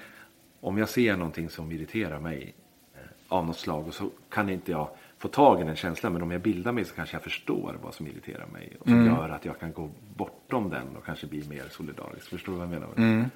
om 0.62 0.78
jag 0.78 0.90
ser 0.90 1.16
någonting 1.18 1.50
som 1.50 1.72
irriterar 1.72 2.20
mig 2.20 2.54
eh, 2.96 3.00
av 3.28 3.46
något 3.46 3.58
slag 3.58 3.88
och 3.88 3.94
så 3.94 4.10
kan 4.30 4.50
inte 4.50 4.72
jag 4.72 4.90
få 5.18 5.28
tag 5.28 5.62
i 5.62 5.64
den 5.64 5.76
känslan. 5.76 6.14
Men 6.14 6.22
om 6.22 6.32
jag 6.32 6.42
bildar 6.42 6.72
mig 6.72 6.86
så 6.86 6.96
kanske 6.96 7.16
jag 7.16 7.24
förstår 7.24 7.78
vad 7.84 7.94
som 7.94 8.08
irriterar 8.08 8.46
mig. 8.48 8.78
Och 8.80 8.88
som 8.88 9.06
gör 9.06 9.30
att 9.30 9.46
jag 9.46 9.60
kan 9.60 9.74
gå 9.74 9.90
bortom 10.16 10.70
den 10.70 10.96
och 10.98 11.06
kanske 11.06 11.28
bli 11.28 11.44
mer 11.50 11.64
solidarisk. 11.72 12.30
Förstår 12.30 12.52
du 12.54 12.58
vad 12.60 12.68
jag 12.74 12.82
menar? 12.82 13.30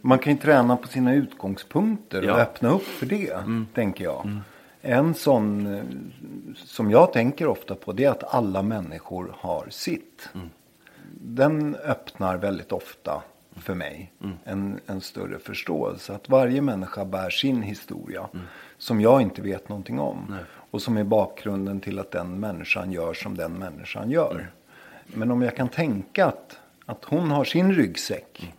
Man 0.00 0.18
kan 0.18 0.32
ju 0.32 0.38
träna 0.38 0.76
på 0.76 0.88
sina 0.88 1.14
utgångspunkter 1.14 2.18
och 2.18 2.24
Ja. 2.28 2.34
öppna 2.42 2.68
upp 2.70 2.82
för 2.82 3.06
det, 3.06 3.34
tänker 3.74 4.04
jag. 4.04 4.40
En 4.84 5.14
sån 5.14 5.74
eh, 5.74 5.84
som 6.56 6.90
jag 6.90 7.12
tänker 7.12 7.46
ofta 7.46 7.74
på 7.74 7.92
det 7.92 8.04
är 8.04 8.10
att 8.10 8.34
alla 8.34 8.62
människor 8.62 9.34
har 9.38 9.66
sitt. 9.70 10.28
Den 11.20 11.74
öppnar 11.74 12.36
väldigt 12.36 12.72
ofta 12.72 13.22
för 13.56 13.74
mig 13.74 14.12
en, 14.44 14.80
en 14.86 15.00
större 15.00 15.38
förståelse. 15.38 16.12
Att 16.14 16.28
varje 16.28 16.62
människa 16.62 17.04
bär 17.04 17.30
sin 17.30 17.62
historia 17.62 18.28
som 18.78 19.00
jag 19.00 19.22
inte 19.22 19.42
vet 19.42 19.68
någonting 19.68 20.00
om. 20.00 20.36
Och 20.70 20.82
som 20.82 20.96
är 20.96 21.04
bakgrunden 21.04 21.80
till 21.80 21.98
att 21.98 22.10
den 22.10 22.40
människan 22.40 22.92
gör 22.92 23.14
som 23.14 23.36
den 23.36 23.52
människan 23.52 24.10
gör. 24.10 24.50
Men 25.06 25.30
om 25.30 25.42
jag 25.42 25.56
kan 25.56 25.68
tänka 25.68 26.26
att, 26.26 26.58
att 26.86 27.04
hon 27.04 27.30
har 27.30 27.44
sin 27.44 27.72
ryggsäck. 27.74 28.54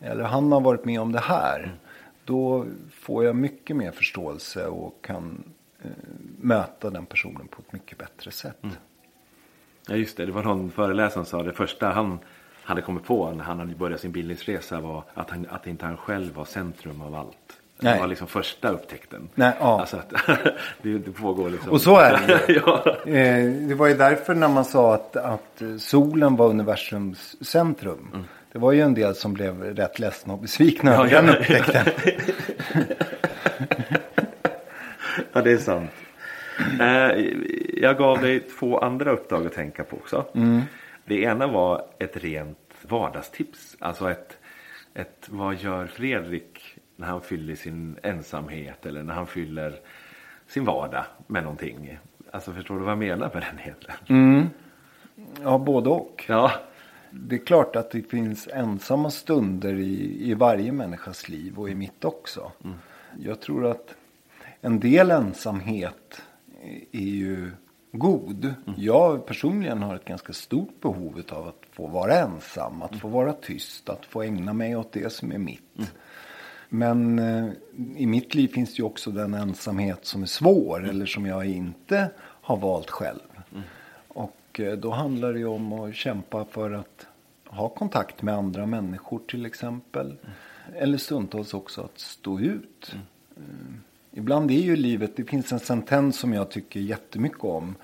Eller 0.00 0.24
han 0.24 0.52
har 0.52 0.60
varit 0.60 0.84
med 0.84 1.00
om 1.00 1.12
det 1.12 1.20
här. 1.20 1.74
Då 2.24 2.66
får 2.92 3.24
jag 3.24 3.36
mycket 3.36 3.76
mer 3.76 3.90
förståelse 3.90 4.66
och 4.66 4.94
kan 5.02 5.44
möta 6.40 6.90
den 6.90 7.06
personen 7.06 7.48
på 7.48 7.62
ett 7.66 7.72
mycket 7.72 7.98
bättre 7.98 8.30
sätt. 8.30 8.64
Ja 9.88 9.96
just 9.96 10.16
det, 10.16 10.26
det 10.26 10.32
var 10.32 10.42
någon 10.42 10.70
föreläsare 10.70 11.10
som 11.10 11.24
sa 11.24 11.42
det 11.42 11.52
första 11.52 11.90
han 11.90 12.18
hade 12.62 12.82
kommit 12.82 13.04
på 13.04 13.30
när 13.30 13.44
han 13.44 13.58
hade 13.58 13.74
börjat 13.74 14.00
sin 14.00 14.12
bildningsresa 14.12 14.80
var 14.80 15.04
att, 15.14 15.30
han, 15.30 15.46
att 15.50 15.66
inte 15.66 15.86
han 15.86 15.96
själv 15.96 16.34
var 16.34 16.44
centrum 16.44 17.02
av 17.02 17.14
allt. 17.14 17.36
Det 17.80 17.86
Nej. 17.90 18.00
var 18.00 18.06
liksom 18.06 18.26
första 18.26 18.68
upptäckten. 18.68 19.28
Nej, 19.34 19.52
ja. 19.60 19.80
Alltså 19.80 19.96
att 19.96 20.10
det, 20.82 20.98
det 20.98 21.12
pågår 21.12 21.50
liksom. 21.50 21.70
Och 21.70 21.80
så 21.80 21.96
är 21.96 22.12
det 22.12 22.52
ja. 22.66 22.96
Eh, 23.12 23.50
det 23.68 23.74
var 23.74 23.86
ju 23.86 23.94
därför 23.94 24.34
när 24.34 24.48
man 24.48 24.64
sa 24.64 24.94
att, 24.94 25.16
att 25.16 25.62
eh, 25.62 25.76
solen 25.76 26.36
var 26.36 26.48
universums 26.48 27.46
centrum. 27.46 28.26
Det 28.52 28.58
var 28.58 28.72
ju 28.72 28.80
en 28.80 28.94
del 28.94 29.14
som 29.14 29.34
blev 29.34 29.62
rätt 29.62 29.98
ledsna 29.98 30.32
och 30.32 30.38
besvikna 30.38 30.94
över 30.94 31.10
Ja, 31.10 31.22
den 31.22 31.26
ja. 31.26 31.36
upptäckten. 31.38 31.86
ja, 35.32 35.42
det 35.42 35.52
är 35.52 35.58
sant. 35.58 35.90
Eh, 36.80 37.24
jag 37.82 37.98
gav 37.98 38.20
dig 38.20 38.40
två 38.40 38.78
andra 38.78 39.10
uppdrag 39.10 39.46
att 39.46 39.52
tänka 39.52 39.84
på 39.84 39.96
också. 39.96 40.24
Det 41.04 41.22
ena 41.22 41.46
var 41.46 41.84
ett 41.98 42.16
rent 42.16 42.58
vardagstips. 42.88 43.76
Alltså 43.78 44.10
ett, 44.10 44.38
ett 44.94 45.26
vad 45.30 45.54
gör 45.54 45.86
Fredrik 45.86 46.76
när 46.96 47.06
han 47.06 47.20
fyller 47.20 47.54
sin 47.54 47.96
ensamhet 48.02 48.86
eller 48.86 49.02
när 49.02 49.14
han 49.14 49.26
fyller 49.26 49.74
sin 50.46 50.64
vardag 50.64 51.04
med 51.26 51.42
någonting. 51.42 51.98
Alltså 52.30 52.52
förstår 52.52 52.74
du 52.74 52.80
vad 52.80 52.90
jag 52.90 52.98
menar 52.98 53.30
med 53.34 53.42
den 53.42 53.58
egentligen? 53.60 53.96
Ja, 55.42 55.58
både 55.58 55.88
och. 55.90 56.24
Ja, 56.28 56.52
Det 57.10 57.34
är 57.36 57.44
klart 57.46 57.76
att 57.76 57.90
det 57.90 58.02
finns 58.02 58.48
ensamma 58.52 59.10
stunder 59.10 59.74
i, 59.74 60.30
i 60.30 60.34
varje 60.34 60.72
människas 60.72 61.28
liv 61.28 61.58
och 61.58 61.68
i 61.70 61.74
mitt 61.74 62.04
också. 62.04 62.52
Jag 63.18 63.40
tror 63.40 63.66
att 63.66 63.94
en 64.60 64.80
del 64.80 65.10
ensamhet 65.10 66.22
är 66.92 67.00
ju 67.00 67.50
god. 67.92 68.54
Jag 68.76 69.26
personligen 69.26 69.82
har 69.82 69.96
ett 69.96 70.04
ganska 70.04 70.32
stort 70.32 70.80
behov 70.80 71.22
av 71.28 71.48
att 71.48 71.62
få 71.70 71.86
vara 71.86 72.14
ensam, 72.14 72.82
att 72.82 72.96
få 72.96 73.08
vara 73.08 73.32
tyst, 73.32 73.88
att 73.88 74.06
få 74.06 74.22
ägna 74.22 74.52
mig 74.52 74.76
åt 74.76 74.92
det 74.92 75.12
som 75.12 75.32
är 75.32 75.38
mitt. 75.38 75.92
Men 76.68 77.18
eh, 77.18 77.52
i 77.96 78.06
mitt 78.06 78.34
liv 78.34 78.48
finns 78.48 78.74
det 78.74 78.78
ju 78.78 78.84
också 78.84 79.10
den 79.10 79.34
ensamhet 79.34 80.04
som 80.04 80.22
är 80.22 80.26
svår 80.26 80.88
eller 80.88 81.06
som 81.06 81.26
jag 81.26 81.46
inte 81.46 82.10
har 82.20 82.56
valt 82.56 82.90
själv. 82.90 83.20
Och 84.08 84.60
eh, 84.60 84.72
då 84.72 84.90
handlar 84.90 85.32
det 85.32 85.38
ju 85.38 85.46
om 85.46 85.72
att 85.72 85.94
kämpa 85.94 86.44
för 86.44 86.70
att 86.70 87.06
ha 87.46 87.68
kontakt 87.68 88.22
med 88.22 88.34
andra 88.34 88.66
människor 88.66 89.20
till 89.28 89.46
exempel. 89.46 90.16
Eller 90.76 90.98
stundtals 90.98 91.54
också 91.54 91.80
att 91.80 91.98
stå 91.98 92.40
ut. 92.40 92.94
Eh, 93.36 93.42
Ibland 94.12 94.50
är 94.50 94.54
ju 94.54 94.76
livet, 94.76 95.16
det 95.16 95.24
finns 95.24 95.52
en 95.52 95.60
sentens 95.60 96.18
som 96.18 96.32
jag 96.32 96.50
tycker 96.50 96.80
jättemycket 96.80 97.44
om. 97.44 97.76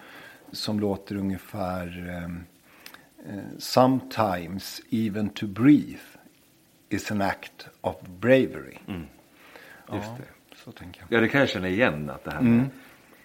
Som 0.53 0.81
låter 0.81 1.17
ungefär 1.17 2.09
eh, 2.09 2.25
eh, 3.35 3.45
Sometimes 3.59 4.81
even 4.91 5.29
to 5.29 5.47
breathe 5.47 6.01
is 6.89 7.11
an 7.11 7.23
act 7.23 7.69
of 7.81 7.97
bravery. 8.21 8.79
just 8.87 9.09
ja, 9.89 10.17
det. 10.19 10.57
Så 10.65 10.73
tänker 10.73 11.01
jag. 11.01 11.17
Ja, 11.17 11.21
det 11.21 11.29
kan 11.29 11.41
jag 11.41 11.49
känna 11.49 11.69
igen. 11.69 12.11
Att 12.11 12.25
det 12.25 12.31
här 12.31 12.41
med, 12.41 12.69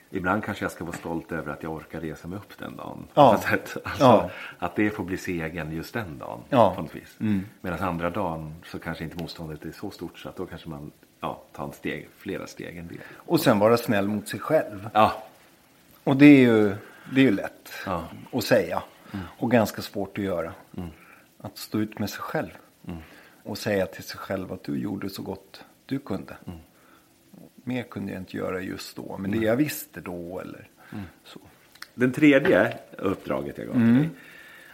Ibland 0.09 0.43
kanske 0.43 0.63
jag 0.65 0.71
ska 0.71 0.83
vara 0.85 0.97
stolt 0.97 1.31
över 1.31 1.53
att 1.53 1.63
jag 1.63 1.71
orkar 1.73 2.01
resa 2.01 2.27
mig 2.27 2.37
upp 2.37 2.57
den 2.57 2.75
dagen. 2.75 3.07
Ja. 3.13 3.39
Alltså, 3.51 3.79
Ja. 3.99 4.29
Att 4.59 4.75
det 4.75 4.89
får 4.89 5.03
bli 5.03 5.17
segern 5.17 5.71
just 5.71 5.93
den 5.93 6.17
dagen. 6.17 6.39
Ja. 6.49 6.75
På 6.75 6.81
något 6.81 6.95
vis. 6.95 7.17
Medan 7.61 7.79
andra 7.79 8.09
dagen 8.09 8.55
så 8.65 8.79
kanske 8.79 9.03
inte 9.03 9.17
motståndet 9.17 9.65
är 9.65 9.71
så 9.71 9.91
stort 9.91 10.19
så 10.19 10.29
att 10.29 10.35
då 10.35 10.45
kanske 10.45 10.69
man 10.69 10.91
ja, 11.21 11.41
tar 11.51 11.63
en 11.63 11.71
steg, 11.73 12.07
flera 12.17 12.47
steg 12.47 12.77
än 12.77 12.87
det. 12.87 12.97
Och 13.15 13.39
sen 13.39 13.59
vara 13.59 13.77
snäll 13.77 14.07
mot 14.07 14.27
sig 14.27 14.39
själv. 14.39 14.89
Ja, 14.93 15.23
Och 16.03 16.17
det 16.17 16.25
är 16.25 16.39
ju, 16.39 16.75
det 17.13 17.21
är 17.21 17.25
ju 17.25 17.31
lätt 17.31 17.71
Ja. 17.85 18.07
att 18.31 18.43
säga. 18.43 18.83
Och 19.37 19.51
ganska 19.51 19.81
svårt 19.81 20.17
att 20.17 20.23
göra. 20.23 20.53
Att 21.37 21.57
stå 21.57 21.79
ut 21.79 21.99
med 21.99 22.09
sig 22.09 22.21
själv. 22.21 22.49
Och 23.43 23.57
säga 23.57 23.85
till 23.85 24.03
sig 24.03 24.17
själv 24.19 24.53
att 24.53 24.63
du 24.63 24.79
gjorde 24.79 25.09
så 25.09 25.21
gott 25.21 25.65
du 25.85 25.99
kunde. 25.99 26.35
Mer 27.55 27.83
kunde 27.83 28.11
jag 28.11 28.21
inte 28.21 28.37
göra 28.37 28.61
just 28.61 28.95
då. 28.95 29.17
Men 29.17 29.31
det 29.31 29.37
jag 29.37 29.55
visste 29.55 30.01
då 30.01 30.39
eller 30.39 30.67
så. 31.23 31.39
Den 31.93 32.11
tredje 32.11 32.77
uppdraget 32.97 33.57
jag 33.57 33.67
gav 33.67 33.73
till 33.73 33.95
dig. 33.95 34.09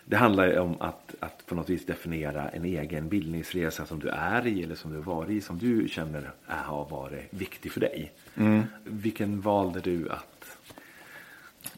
Det 0.09 0.15
handlar 0.15 0.47
ju 0.47 0.59
om 0.59 0.81
att, 0.81 1.15
att 1.19 1.45
på 1.45 1.55
något 1.55 1.69
vis 1.69 1.85
definiera 1.85 2.49
en 2.49 2.65
egen 2.65 3.09
bildningsresa 3.09 3.85
som 3.85 3.99
du 3.99 4.09
är 4.09 4.47
i 4.47 4.63
eller 4.63 4.75
som 4.75 4.93
du 4.93 4.99
varit 4.99 5.29
i. 5.29 5.41
Som 5.41 5.57
du 5.57 5.87
känner 5.87 6.31
har 6.45 6.89
varit 6.89 7.27
viktig 7.29 7.71
för 7.71 7.79
dig. 7.79 8.11
Vilken 8.83 9.41
valde 9.41 9.79
du 9.79 10.09
att... 10.09 10.57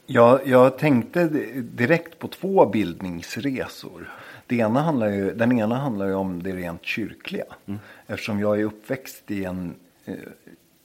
Jag, 0.05 0.47
jag 0.47 0.77
tänkte 0.77 1.27
direkt 1.61 2.19
på 2.19 2.27
två 2.27 2.65
bildningsresor. 2.65 4.09
Det 4.47 4.55
ena 4.55 4.81
handlar 4.81 5.09
ju, 5.09 5.33
den 5.33 5.59
ena 5.59 5.75
handlar 5.75 6.07
ju 6.07 6.13
om 6.13 6.43
det 6.43 6.51
rent 6.51 6.85
kyrkliga. 6.85 7.45
Eftersom 8.07 8.39
jag 8.39 8.59
är 8.59 8.63
uppväxt 8.63 9.31
i 9.31 9.43
en 9.43 9.75
eh, 10.05 10.15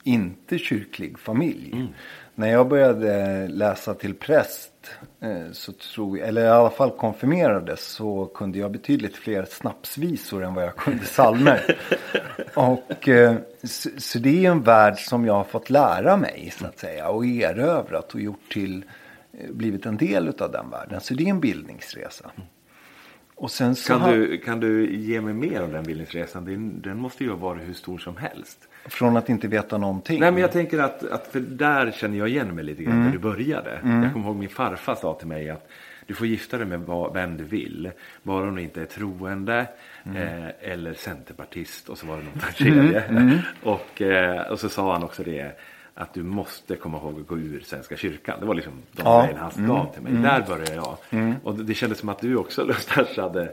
inte 0.03 0.59
kyrklig 0.59 1.19
familj. 1.19 1.87
När 2.35 2.49
jag 2.49 2.69
började 2.69 3.49
läsa 3.49 3.95
till 3.95 4.15
präst, 4.15 4.74
så 5.53 5.73
tror 5.73 6.19
jag, 6.19 6.29
eller 6.29 6.45
i 6.45 6.49
alla 6.49 6.71
fall 6.71 6.91
konfirmerades, 6.91 7.85
så 7.85 8.27
kunde 8.27 8.59
jag 8.59 8.73
betydligt 8.73 9.17
fler 9.17 9.45
snapsvisor 9.45 10.45
än 10.45 10.55
vad 10.55 10.65
jag 10.65 10.77
kunde 10.77 11.05
psalmer. 11.05 11.77
och, 12.55 13.09
eh, 13.09 13.37
så, 13.63 13.89
så 13.97 14.19
det 14.19 14.47
är 14.47 14.51
en 14.51 14.63
värld 14.63 14.99
som 14.99 15.25
jag 15.25 15.35
har 15.35 15.45
fått 15.45 15.71
lära 15.71 16.17
mig, 16.17 16.53
så 16.59 16.67
att 16.67 16.79
säga, 16.79 17.09
och 17.09 17.27
erövrat 17.27 18.15
och 18.15 18.21
gjort 18.21 18.53
till, 18.53 18.85
eh, 19.33 19.51
blivit 19.51 19.87
en 19.87 19.97
del 19.97 20.29
av 20.29 20.53
den 20.53 20.71
världen. 20.71 21.01
Så 21.01 21.15
det 21.15 21.25
är 21.25 21.31
en 21.31 21.41
bildningsresa. 21.41 22.31
Och 23.37 23.51
sen 23.51 23.77
så 23.77 23.93
Kan 23.93 24.11
du, 24.11 24.39
kan 24.39 24.61
du 24.61 24.97
ge 24.97 25.21
mig 25.21 25.35
mer 25.35 25.63
om 25.63 25.73
den 25.73 25.85
bildningsresan? 25.85 26.45
Den, 26.45 26.81
den 26.81 26.99
måste 26.99 27.25
ju 27.25 27.31
varit 27.31 27.69
hur 27.69 27.75
stor 27.75 27.99
som 27.99 28.17
helst. 28.17 28.69
Från 28.87 29.17
att 29.17 29.29
inte 29.29 29.49
veta 29.49 29.79
någonting. 29.79 30.21
Nej 30.21 30.31
men 30.33 30.41
jag 30.41 30.53
tänker 30.53 30.79
att, 30.79 31.05
att 31.11 31.27
för 31.27 31.41
där 31.41 31.91
känner 31.91 32.19
jag 32.19 32.29
igen 32.29 32.55
mig 32.55 32.65
lite 32.65 32.83
grann 32.83 32.93
Mm. 32.95 33.05
där 33.07 33.13
du 33.13 33.19
började. 33.19 33.71
Jag 34.03 34.13
kommer 34.13 34.27
ihåg 34.27 34.37
min 34.37 34.49
farfar 34.49 34.95
sa 34.95 35.15
till 35.15 35.27
mig 35.29 35.51
att 35.51 35.69
du 36.07 36.15
får 36.15 36.27
gifta 36.27 36.59
dig 36.59 36.67
med 36.67 36.81
vad- 36.81 37.15
vem 37.15 37.37
du 37.37 37.45
vill. 37.45 37.91
Bara 38.23 38.49
om 38.49 38.55
du 38.57 38.63
inte 38.63 38.81
är 38.81 38.85
troende 38.87 39.67
Mm. 40.07 40.17
eh, 40.45 40.51
eller 40.61 40.95
centerpartist 40.95 41.89
och 41.89 41.99
så 41.99 42.07
var 42.07 42.17
det 42.17 42.23
något 42.23 42.57
tredje. 42.57 43.01
Mm. 43.01 43.39
Och, 43.63 44.03
eh, 44.03 44.41
och 44.51 44.61
så 44.61 44.69
sa 44.69 44.93
han 44.93 45.03
också 45.05 45.23
det 45.23 45.59
att 45.95 46.15
du 46.15 46.23
måste 46.23 46.77
komma 46.77 46.99
ihåg 46.99 47.21
att 47.21 47.27
gå 47.27 47.39
ur 47.39 47.61
Svenska 47.61 47.97
kyrkan. 47.97 48.41
Det 48.41 48.47
var 48.47 48.55
liksom 48.55 48.73
de 48.93 49.03
Ja. 49.05 49.15
Mm. 49.15 49.27
grejerna 49.27 49.51
han 49.57 49.67
gav 49.67 49.93
till 49.95 50.03
mig. 50.03 50.13
Där 50.23 50.45
började 50.49 50.75
jag. 50.75 50.97
Och 51.43 51.55
det, 51.55 51.75
kändes 51.75 51.99
som 51.99 52.09
att 52.09 52.19
du 52.21 52.37
också 52.37 52.61
någonstans 52.67 53.17
hade 53.17 53.53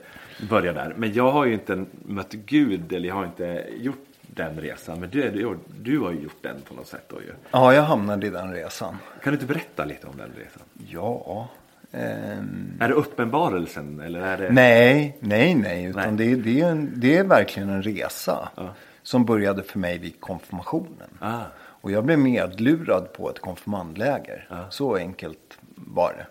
börjat 0.49 0.75
där. 0.75 0.93
Men 0.97 1.13
jag 1.13 1.31
har 1.31 1.45
ju 1.45 1.53
inte 1.53 1.85
mött 2.05 2.31
Gud 2.33 2.93
eller 2.93 3.07
jag 3.07 3.15
har 3.15 3.25
inte 3.25 3.65
gjort 3.77 4.05
den 4.35 4.59
resan. 4.61 4.99
Men 4.99 5.09
du, 5.09 5.29
du, 5.31 5.57
du 5.81 5.99
har 5.99 6.11
ju 6.11 6.19
gjort 6.21 6.37
den 6.43 6.61
på 6.61 6.73
något 6.73 6.87
sätt. 6.87 7.03
Då, 7.07 7.15
ju. 7.21 7.33
Ja, 7.51 7.73
jag 7.73 7.83
hamnade 7.83 8.27
i 8.27 8.29
den 8.29 8.53
resan. 8.53 8.97
Kan 9.23 9.33
du 9.33 9.39
inte 9.39 9.45
berätta 9.53 9.85
lite 9.85 10.07
om 10.07 10.17
den 10.17 10.31
resan? 10.37 10.63
Ja. 10.87 11.47
ehm, 11.91 12.77
Är 12.79 12.87
det 12.87 12.93
uppenbarelsen 12.93 13.99
eller 13.99 14.21
är 14.21 14.37
det? 14.37 14.51
Nej, 14.51 15.17
nej, 15.19 15.55
nej. 15.55 15.83
Utan 15.85 16.15
Nej. 16.15 16.35
Det, 16.35 16.41
det, 16.41 16.61
är 16.61 16.69
en, 16.69 16.93
det 16.95 17.17
är 17.17 17.23
verkligen 17.23 17.69
en 17.69 17.83
resa. 17.83 18.49
Ja. 18.55 18.69
Som 19.03 19.25
började 19.25 19.63
för 19.63 19.79
mig 19.79 19.97
vid 19.97 20.19
konfirmationen. 20.21 21.09
Ah. 21.19 21.39
Och 21.57 21.91
jag 21.91 22.05
blev 22.05 22.19
medlurad 22.19 23.13
på 23.13 23.29
ett 23.29 23.39
konfirmandläger. 23.39 24.65
Så 24.69 24.95
enkelt 24.95 25.57
var 25.75 26.13
det. 26.17 26.25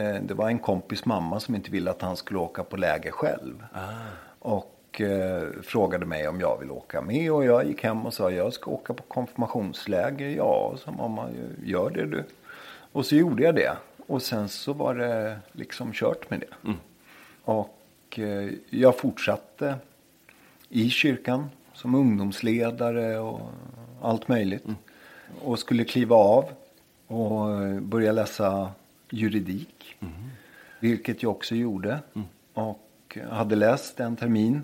Eh, 0.00 0.22
Det 0.22 0.34
var 0.34 0.48
en 0.48 0.58
kompis 0.58 1.04
mamma 1.04 1.40
som 1.40 1.54
inte 1.54 1.70
ville 1.70 1.90
att 1.90 2.02
han 2.02 2.16
skulle 2.16 2.38
åka 2.38 2.64
på 2.64 2.76
läger 2.76 3.10
själv. 3.10 3.64
Och 4.38 4.71
eh, 5.00 5.42
frågade 5.62 6.06
mig 6.06 6.28
om 6.28 6.40
jag 6.40 6.58
ville 6.60 6.72
åka 6.72 7.02
med. 7.02 7.32
Och 7.32 7.44
jag 7.44 7.66
gick 7.66 7.84
hem 7.84 8.06
och 8.06 8.14
sa 8.14 8.30
jag 8.30 8.52
ska 8.52 8.70
åka 8.70 8.94
på 8.94 9.02
konfirmationsläger. 9.02 10.28
Ja, 10.28 10.74
sa 10.84 10.90
mamma, 10.90 11.28
gör 11.64 11.90
det 11.90 12.06
du. 12.06 12.24
Och 12.92 13.06
så 13.06 13.16
gjorde 13.16 13.42
jag 13.42 13.54
det. 13.54 13.76
Och 14.06 14.22
sen 14.22 14.48
så 14.48 14.72
var 14.72 14.94
det 14.94 15.38
liksom 15.52 15.92
kört 15.92 16.30
med 16.30 16.40
det. 16.40 16.74
Och 17.44 18.18
eh, 18.18 18.50
jag 18.70 18.98
fortsatte 18.98 19.74
i 20.68 20.90
kyrkan 20.90 21.50
som 21.74 21.94
ungdomsledare 21.94 23.18
och 23.18 23.40
allt 24.02 24.28
möjligt. 24.28 24.64
Och 25.42 25.58
skulle 25.58 25.84
kliva 25.84 26.16
av 26.16 26.44
och 27.06 27.82
börja 27.82 28.12
läsa 28.12 28.70
juridik. 29.10 29.96
Vilket 30.80 31.22
jag 31.22 31.32
också 31.32 31.54
gjorde. 31.54 31.98
Och 32.54 33.18
hade 33.30 33.56
läst 33.56 34.00
en 34.00 34.16
termin 34.16 34.62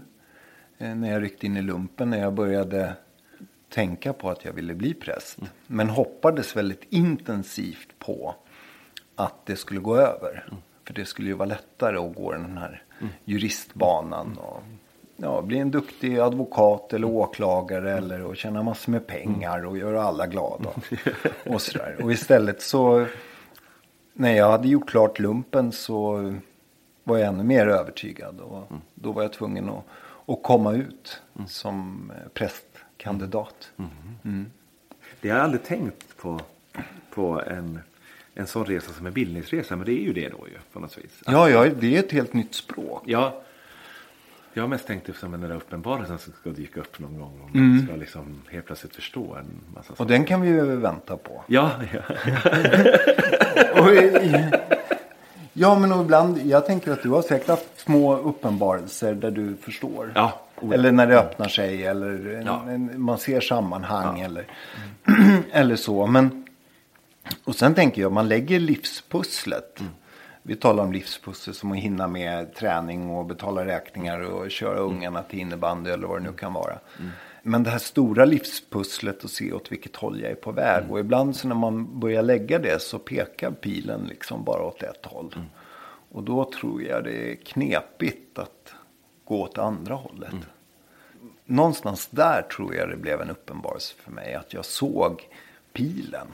när 0.78 1.12
jag 1.12 1.22
ryckte 1.22 1.46
in 1.46 1.56
i 1.56 1.62
lumpen. 1.62 2.10
När 2.10 2.18
jag 2.18 2.32
började 2.32 2.96
tänka 3.68 4.12
på 4.12 4.30
att 4.30 4.44
jag 4.44 4.52
ville 4.52 4.74
bli 4.74 4.94
präst. 4.94 5.38
Men 5.66 5.88
hoppades 5.88 6.56
väldigt 6.56 6.82
intensivt 6.88 7.98
på 7.98 8.34
att 9.14 9.46
det 9.46 9.56
skulle 9.56 9.80
gå 9.80 9.96
över. 9.96 10.48
För 10.84 10.94
det 10.94 11.04
skulle 11.04 11.28
ju 11.28 11.34
vara 11.34 11.48
lättare 11.48 11.96
att 11.96 12.14
gå 12.14 12.32
den 12.32 12.58
här 12.58 12.82
juristbanan. 13.24 14.38
Och, 14.38 14.62
ja, 15.16 15.42
bli 15.42 15.58
en 15.58 15.70
duktig 15.70 16.18
advokat 16.18 16.92
eller 16.92 17.06
åklagare 17.06 17.92
eller 17.92 18.30
att 18.30 18.38
tjäna 18.38 18.62
massor 18.62 18.92
med 18.92 19.06
pengar 19.06 19.66
och 19.66 19.78
göra 19.78 20.02
alla 20.02 20.26
glada. 20.26 20.70
Och, 21.46 21.62
sådär. 21.62 21.96
och 22.02 22.12
istället 22.12 22.62
så, 22.62 23.06
när 24.12 24.32
jag 24.32 24.50
hade 24.50 24.68
gjort 24.68 24.90
klart 24.90 25.18
lumpen 25.18 25.72
så 25.72 26.34
var 27.04 27.18
jag 27.18 27.28
ännu 27.28 27.44
mer 27.44 27.66
övertygad. 27.66 28.40
Och 28.40 28.72
då 28.94 29.12
var 29.12 29.22
jag 29.22 29.32
tvungen 29.32 29.68
att, 29.68 29.84
att 30.28 30.42
komma 30.42 30.72
ut 30.74 31.22
som 31.46 32.10
eh, 32.16 32.28
prästkandidat. 32.34 33.70
Det 35.20 35.28
har 35.28 35.36
jag 35.36 35.44
aldrig 35.44 35.64
tänkt 35.64 36.16
på, 36.16 36.40
på 37.14 37.42
en, 37.46 37.78
en 38.34 38.46
sån 38.46 38.64
resa 38.64 38.92
som 38.92 39.06
en 39.06 39.12
bildningsresa. 39.12 39.76
Men 39.76 39.86
det 39.86 39.92
är 39.92 40.02
ju 40.04 40.12
det 40.12 40.28
då 40.28 40.48
ju 40.48 40.54
på 40.72 40.80
något 40.80 40.98
vis. 40.98 41.22
Ja, 41.26 41.50
ja, 41.50 41.66
det 41.80 41.96
är 41.96 41.98
ett 42.00 42.12
helt 42.12 42.32
nytt 42.32 42.54
språk. 42.54 43.02
Ja, 43.06 43.42
jag 44.54 44.62
har 44.62 44.68
mest 44.68 44.86
tänkt 44.86 45.06
det 45.06 45.12
som 45.12 45.30
den 45.32 45.40
där 45.40 45.56
uppenbarelsen 45.56 46.18
som 46.18 46.32
ska 46.32 46.50
dyka 46.50 46.80
upp 46.80 46.98
någon 46.98 47.18
gång. 47.18 47.40
Och 47.44 47.56
man 47.56 47.82
ska 47.86 47.96
liksom 47.96 48.42
helt 48.50 48.66
plötsligt 48.66 48.94
förstå 48.94 49.34
en 49.34 49.60
massa 49.74 49.92
Och 49.92 49.96
saker. 49.98 50.08
den 50.10 50.24
kan 50.24 50.40
vi 50.40 50.48
ju 50.48 50.76
vänta 50.76 51.16
på. 51.16 51.44
Ja, 51.46 51.72
ja, 51.92 52.00
Och 53.80 53.88
ja, 55.58 55.78
men 55.78 56.00
ibland, 56.00 56.38
jag 56.46 56.66
tänker 56.66 56.92
att 56.92 57.02
du 57.02 57.08
har 57.10 57.22
säkert 57.22 57.48
haft 57.48 57.80
små 57.80 58.16
uppenbarelser 58.16 59.14
där 59.14 59.30
du 59.30 59.56
förstår. 59.56 60.12
ja. 60.14 60.40
Eller 60.72 60.92
när 60.92 61.06
det 61.06 61.18
öppnar 61.18 61.48
sig 61.48 61.84
eller 61.86 62.42
Ja. 62.46 62.62
man 62.96 63.18
ser 63.18 63.40
sammanhang 63.40 64.20
eller, 64.20 64.46
eller 65.52 65.76
så. 65.76 66.06
Men, 66.06 66.46
och 67.44 67.54
sen 67.54 67.74
tänker 67.74 68.02
jag, 68.02 68.12
man 68.12 68.28
lägger 68.28 68.60
livspusslet. 68.60 69.80
Mm. 69.80 69.92
Vi 70.42 70.56
talar 70.56 70.84
om 70.84 70.92
livspussel 70.92 71.54
som 71.54 71.72
att 71.72 71.78
hinna 71.78 72.06
med 72.06 72.54
träning 72.54 73.10
och 73.10 73.24
betala 73.26 73.64
räkningar 73.66 74.20
och 74.20 74.50
köra 74.50 74.78
Mm. 74.78 74.84
ungarna 74.90 75.22
till 75.22 75.38
innebandy 75.38 75.90
eller 75.90 76.06
vad 76.08 76.20
det 76.22 76.24
nu 76.30 76.32
kan 76.32 76.52
vara. 76.52 76.78
Men 77.42 77.62
det 77.62 77.70
här 77.70 77.78
stora 77.78 78.24
livspusslet 78.24 79.24
och 79.24 79.30
se 79.30 79.52
åt 79.52 79.72
vilket 79.72 79.96
håll 79.96 80.20
jag 80.20 80.30
är 80.30 80.34
på 80.34 80.52
väg. 80.52 80.78
Mm. 80.78 80.90
Och 80.90 81.00
ibland 81.00 81.36
så 81.36 81.48
när 81.48 81.54
man 81.54 82.00
börjar 82.00 82.22
lägga 82.22 82.58
det 82.58 82.82
så 82.82 82.98
pekar 82.98 83.50
pilen 83.50 84.06
liksom 84.08 84.44
bara 84.44 84.62
åt 84.62 84.82
ett 84.82 85.06
håll. 85.06 85.32
Mm. 85.36 85.46
Och 86.10 86.22
då 86.22 86.44
tror 86.44 86.82
jag 86.82 87.04
det 87.04 87.32
är 87.32 87.34
knepigt 87.34 88.38
att 88.38 88.74
gå 89.24 89.42
åt 89.42 89.58
andra 89.58 89.94
hållet. 89.94 90.34
Någonstans 91.44 92.06
där 92.10 92.42
tror 92.42 92.74
jag 92.74 92.88
det 92.88 92.96
blev 92.96 93.20
en 93.20 93.30
uppenbarelse 93.30 93.94
för 93.94 94.10
mig. 94.10 94.34
Att 94.34 94.52
jag 94.52 94.64
såg 94.64 95.28
pilen. 95.72 96.26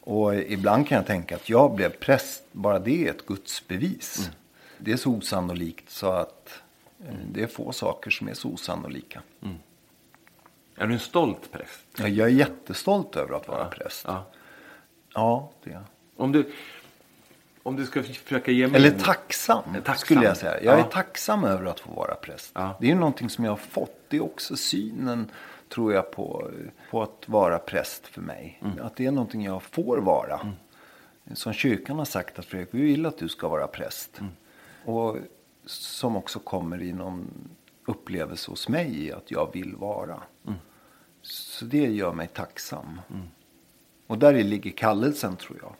Och 0.00 0.34
ibland 0.34 0.88
kan 0.88 0.96
jag 0.96 1.06
tänka 1.06 1.36
att 1.36 1.48
jag 1.48 1.74
blev 1.74 1.90
präst, 1.90 2.44
bara 2.52 2.78
det 2.78 3.06
är 3.06 3.10
ett 3.10 3.26
gudsbevis. 3.26 4.30
Det 4.78 4.92
är 4.92 4.96
så 4.96 5.10
osannolikt 5.10 5.90
så 5.90 6.10
att 6.10 6.62
eh, 7.06 7.14
det 7.32 7.42
är 7.42 7.46
få 7.46 7.72
saker 7.72 8.10
som 8.10 8.28
är 8.28 8.34
så 8.34 8.48
osannolika. 8.48 9.22
Är 10.76 10.86
du 10.86 10.92
en 10.94 11.00
stolt 11.00 11.52
präst? 11.52 11.80
Ja, 11.98 12.08
Jag 12.08 12.28
är 12.28 12.32
jättestolt 12.32 13.16
över 13.16 13.36
att 13.36 13.48
vara 13.48 13.64
präst. 13.64 14.04
Ja. 14.08 14.24
Ja, 15.14 15.50
det 15.64 15.70
är. 15.70 15.82
Om 16.16 16.32
du, 16.32 16.52
om 17.62 17.76
du 17.76 17.86
ska 17.86 18.02
försöka 18.02 18.50
ge 18.52 18.66
mig... 18.68 18.76
Eller 18.76 18.90
tacksam, 18.98 19.62
Tacksam. 19.74 19.94
skulle 19.96 20.24
jag 20.24 20.36
säga. 20.36 20.62
Jag 20.62 20.78
Ja. 20.78 20.84
är 20.84 20.88
tacksam 20.90 21.44
över 21.44 21.66
att 21.66 21.80
få 21.80 21.92
vara 21.92 22.14
präst. 22.14 22.50
Ja. 22.54 22.76
Det 22.80 22.86
är 22.86 22.88
ju 22.90 22.94
någonting 22.94 23.30
som 23.30 23.44
jag 23.44 23.52
har 23.52 23.56
fått. 23.56 24.00
Det 24.08 24.16
är 24.16 24.24
också 24.24 24.56
synen, 24.56 25.30
tror 25.68 25.92
jag, 25.94 26.10
på, 26.10 26.50
på 26.90 27.02
att 27.02 27.24
vara 27.28 27.58
präst 27.58 28.06
för 28.06 28.20
mig. 28.20 28.58
Mm. 28.64 28.86
Att 28.86 28.96
det 28.96 29.06
är 29.06 29.10
någonting 29.10 29.42
jag 29.44 29.62
får 29.62 29.98
vara. 29.98 30.52
Som 31.34 31.52
kyrkan 31.52 31.98
har 31.98 32.04
sagt 32.04 32.38
att 32.38 32.44
Fredrik, 32.44 32.68
vi 32.72 32.82
vill 32.82 33.06
att 33.06 33.18
du 33.18 33.28
ska 33.28 33.48
vara 33.48 33.66
präst. 33.66 34.20
Mm. 34.20 34.32
Och 34.84 35.16
som 35.66 36.16
också 36.16 36.38
kommer 36.38 36.82
i 36.82 36.92
någon 36.92 37.30
upplevelse 37.84 38.50
hos 38.50 38.68
mig 38.68 39.04
i 39.06 39.12
att 39.12 39.30
jag 39.30 39.52
vill 39.52 39.76
vara. 39.76 40.22
Mm. 40.46 40.58
Så 41.22 41.64
det 41.64 41.86
gör 41.86 42.12
mig 42.12 42.26
tacksam. 42.28 43.00
Och 44.06 44.18
där 44.18 44.32
ligger 44.44 44.70
kallelsen, 44.70 45.36
tror 45.36 45.58
jag. 45.62 45.74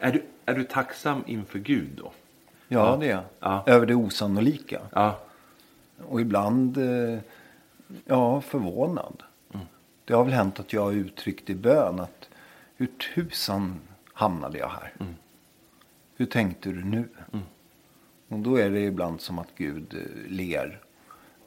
Är 0.00 0.12
du, 0.12 0.24
är 0.46 0.54
du 0.54 0.64
tacksam 0.64 1.22
inför 1.26 1.58
Gud 1.58 1.90
då? 1.96 2.12
Ja, 2.68 2.90
Ja. 2.90 2.96
det 2.96 3.10
är. 3.10 3.22
Ja. 3.40 3.64
Över 3.66 3.86
det 3.86 3.94
osannolika. 3.94 4.80
Ja. 4.92 5.20
Och 6.08 6.20
ibland, 6.20 6.76
eh, 6.76 7.18
ja, 8.04 8.40
förvånad. 8.40 9.22
Det 10.04 10.14
har 10.14 10.24
väl 10.24 10.32
hänt 10.32 10.60
att 10.60 10.72
jag 10.72 10.82
har 10.82 10.92
uttryckt 10.92 11.50
i 11.50 11.54
bön 11.54 12.00
att 12.00 12.28
hur 12.76 12.86
tusan 13.14 13.80
hamnade 14.12 14.58
jag 14.58 14.68
här? 14.68 14.92
Hur 16.16 16.26
tänkte 16.26 16.68
du 16.68 16.84
nu? 16.84 17.08
Och 18.28 18.38
då 18.38 18.56
är 18.56 18.70
det 18.70 18.80
ibland 18.80 19.20
som 19.20 19.38
att 19.38 19.48
Gud 19.56 19.94
eh, 19.94 20.30
ler 20.32 20.80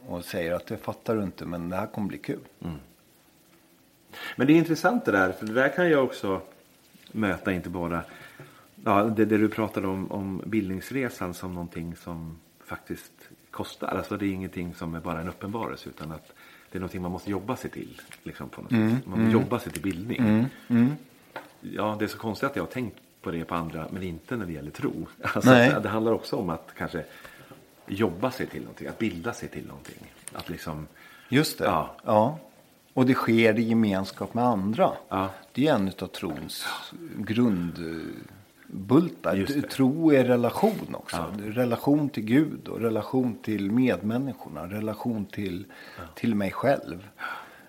och 0.08 0.26
säger 0.26 0.54
att 0.54 0.68
det 0.68 0.78
fattar 0.78 1.16
du 1.16 1.24
inte 1.24 1.46
men 1.46 1.70
det 1.70 1.76
här 1.76 1.88
kommer 1.88 2.08
bli 2.08 2.18
kul. 2.18 2.40
Men 4.36 4.48
det 4.48 4.54
är 4.54 4.56
intressant 4.56 5.06
det 5.06 5.12
där, 5.12 5.32
för 5.32 5.46
det 5.46 5.54
där 5.54 5.70
kan 5.70 5.90
jag 5.90 6.04
också 6.04 6.42
möta 7.12 7.52
inte 7.52 7.70
bara 7.70 8.04
ja, 8.86 9.04
det, 9.04 9.26
det 9.26 9.38
du 9.38 9.50
pratade 9.50 9.88
om, 9.88 10.12
om 10.12 10.42
bildningsresan 10.46 11.34
som 11.34 11.54
någonting 11.54 11.96
som 11.96 12.38
faktiskt 12.66 13.30
kostar. 13.52 13.88
Alltså 13.88 14.18
det 14.18 14.26
är 14.26 14.30
ingenting 14.30 14.74
som 14.74 14.96
är 14.96 15.00
bara 15.00 15.22
en 15.22 15.30
uppenbarelse 15.30 15.90
utan 15.90 16.12
att 16.12 16.34
det 16.72 16.78
är 16.78 16.80
någonting 16.80 17.02
man 17.02 17.12
måste 17.12 17.32
jobba 17.32 17.56
sig 17.56 17.70
till. 17.72 18.02
Liksom 18.24 18.50
på 18.50 18.62
något 18.62 18.72
vis. 18.72 19.06
Man 19.06 19.20
måste 19.20 19.34
jobba 19.34 19.60
sig 19.60 19.72
till 19.72 19.82
bildning. 19.82 20.48
Ja, 21.62 21.96
det 22.00 22.06
är 22.06 22.10
så 22.10 22.18
konstigt 22.18 22.50
att 22.50 22.56
jag 22.56 22.64
har 22.64 22.72
tänkt 22.72 22.98
på 23.22 23.32
det 23.32 23.46
på 23.46 23.56
andra 23.56 23.88
men 23.92 24.04
inte 24.04 24.38
när 24.38 24.46
det 24.46 24.52
gäller 24.54 24.72
tro. 24.72 25.08
Alltså, 25.22 25.50
det 25.82 25.90
handlar 25.90 26.12
också 26.12 26.36
om 26.36 26.50
att 26.50 26.72
kanske 26.78 27.04
jobba 27.88 28.32
sig 28.32 28.48
till 28.48 28.62
någonting, 28.62 28.88
att 28.88 29.00
bilda 29.00 29.34
sig 29.34 29.50
till 29.50 29.68
någonting. 29.68 30.12
Att 30.34 30.50
liksom, 30.50 30.88
Just 31.30 31.58
det. 31.58 31.66
Ja. 31.66 31.96
ja. 32.06 32.40
Och 32.94 33.06
det 33.06 33.14
sker 33.14 33.60
i 33.60 33.64
gemenskap 33.64 34.34
med 34.34 34.44
andra. 34.44 34.92
Ja. 35.10 35.30
Det 35.52 35.68
är 35.68 35.76
en 35.76 35.88
av 35.88 36.08
trons 36.08 36.66
grundbultar. 37.18 39.62
Tro 39.62 40.12
är 40.14 40.24
relation 40.24 40.96
också. 40.96 41.18
Ja. 41.18 41.28
Relation 41.44 42.10
till 42.10 42.24
Gud 42.24 42.68
och 42.68 42.80
relation 42.80 43.38
till 43.42 43.72
medmänniskorna. 43.72 44.68
Relation 44.68 45.26
till, 45.26 45.66
till 46.16 46.36
mig 46.36 46.52
själv. 46.52 47.08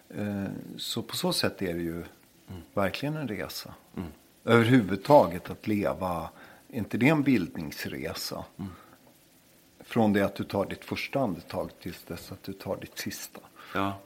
Eh, 0.08 0.44
Så 0.76 1.02
på 1.02 1.16
så 1.16 1.32
sätt 1.32 1.62
är 1.62 1.74
det 1.74 1.80
ju 1.82 2.04
verkligen 2.74 3.16
en 3.16 3.28
resa. 3.28 3.74
Överhuvudtaget 4.48 5.50
att 5.50 5.66
leva, 5.66 6.28
är 6.72 6.78
inte 6.78 6.96
det 6.98 7.08
en 7.08 7.22
bildningsresa? 7.22 8.44
Från 9.84 10.12
det 10.12 10.22
att 10.22 10.34
du 10.36 10.44
tar 10.44 10.66
ditt 10.66 10.84
första 10.84 11.20
andetag 11.20 11.70
tills 11.82 12.02
dess 12.04 12.32
att 12.32 12.42
du 12.42 12.52
tar 12.52 12.76
ditt 12.76 12.98
sista. 12.98 13.40
ja. 13.74 13.98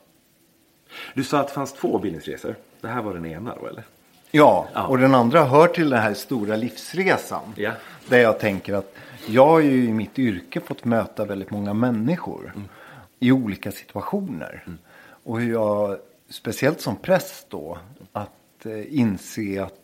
Du 1.14 1.24
sa 1.24 1.40
att 1.40 1.48
det 1.48 1.54
fanns 1.54 1.72
två 1.72 1.98
bildningsresor. 1.98 2.56
Det 2.80 2.88
här 2.88 3.02
var 3.02 3.14
den 3.14 3.26
ena 3.26 3.54
då 3.60 3.66
eller? 3.66 3.84
Ja, 4.30 4.68
Ja. 4.74 4.86
och 4.86 4.98
den 4.98 5.14
andra 5.14 5.44
hör 5.44 5.68
till 5.68 5.90
den 5.90 6.00
här 6.02 6.14
stora 6.14 6.56
livsresan. 6.56 7.42
Ja. 7.56 7.72
Där 8.08 8.18
jag 8.18 8.38
tänker 8.40 8.74
att 8.74 8.94
jag 9.26 9.46
har 9.46 9.60
ju 9.60 9.84
i 9.84 9.92
mitt 9.92 10.18
yrke 10.18 10.60
fått 10.60 10.84
möta 10.84 11.24
väldigt 11.24 11.50
många 11.50 11.74
människor. 11.74 12.52
I 13.18 13.32
olika 13.32 13.72
situationer. 13.72 14.64
Och 15.24 15.40
hur 15.40 15.52
jag, 15.52 15.98
speciellt 16.28 16.80
som 16.80 16.96
präst 16.96 17.50
då, 17.50 17.78
att 18.12 18.66
eh, 18.66 18.98
inse 18.98 19.62
att 19.64 19.81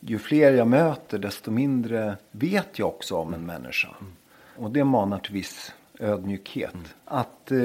ju 0.00 0.18
fler 0.18 0.52
jag 0.52 0.68
möter 0.68 1.18
desto 1.18 1.50
mindre 1.50 2.16
vet 2.30 2.78
jag 2.78 2.88
också 2.88 3.16
om 3.16 3.34
en 3.34 3.46
människa. 3.46 3.88
Och 4.56 4.70
det 4.70 4.84
manar 4.84 5.18
till 5.18 5.32
viss 5.32 5.72
ödmjukhet. 5.98 6.74
Att 7.04 7.50
eh, 7.50 7.58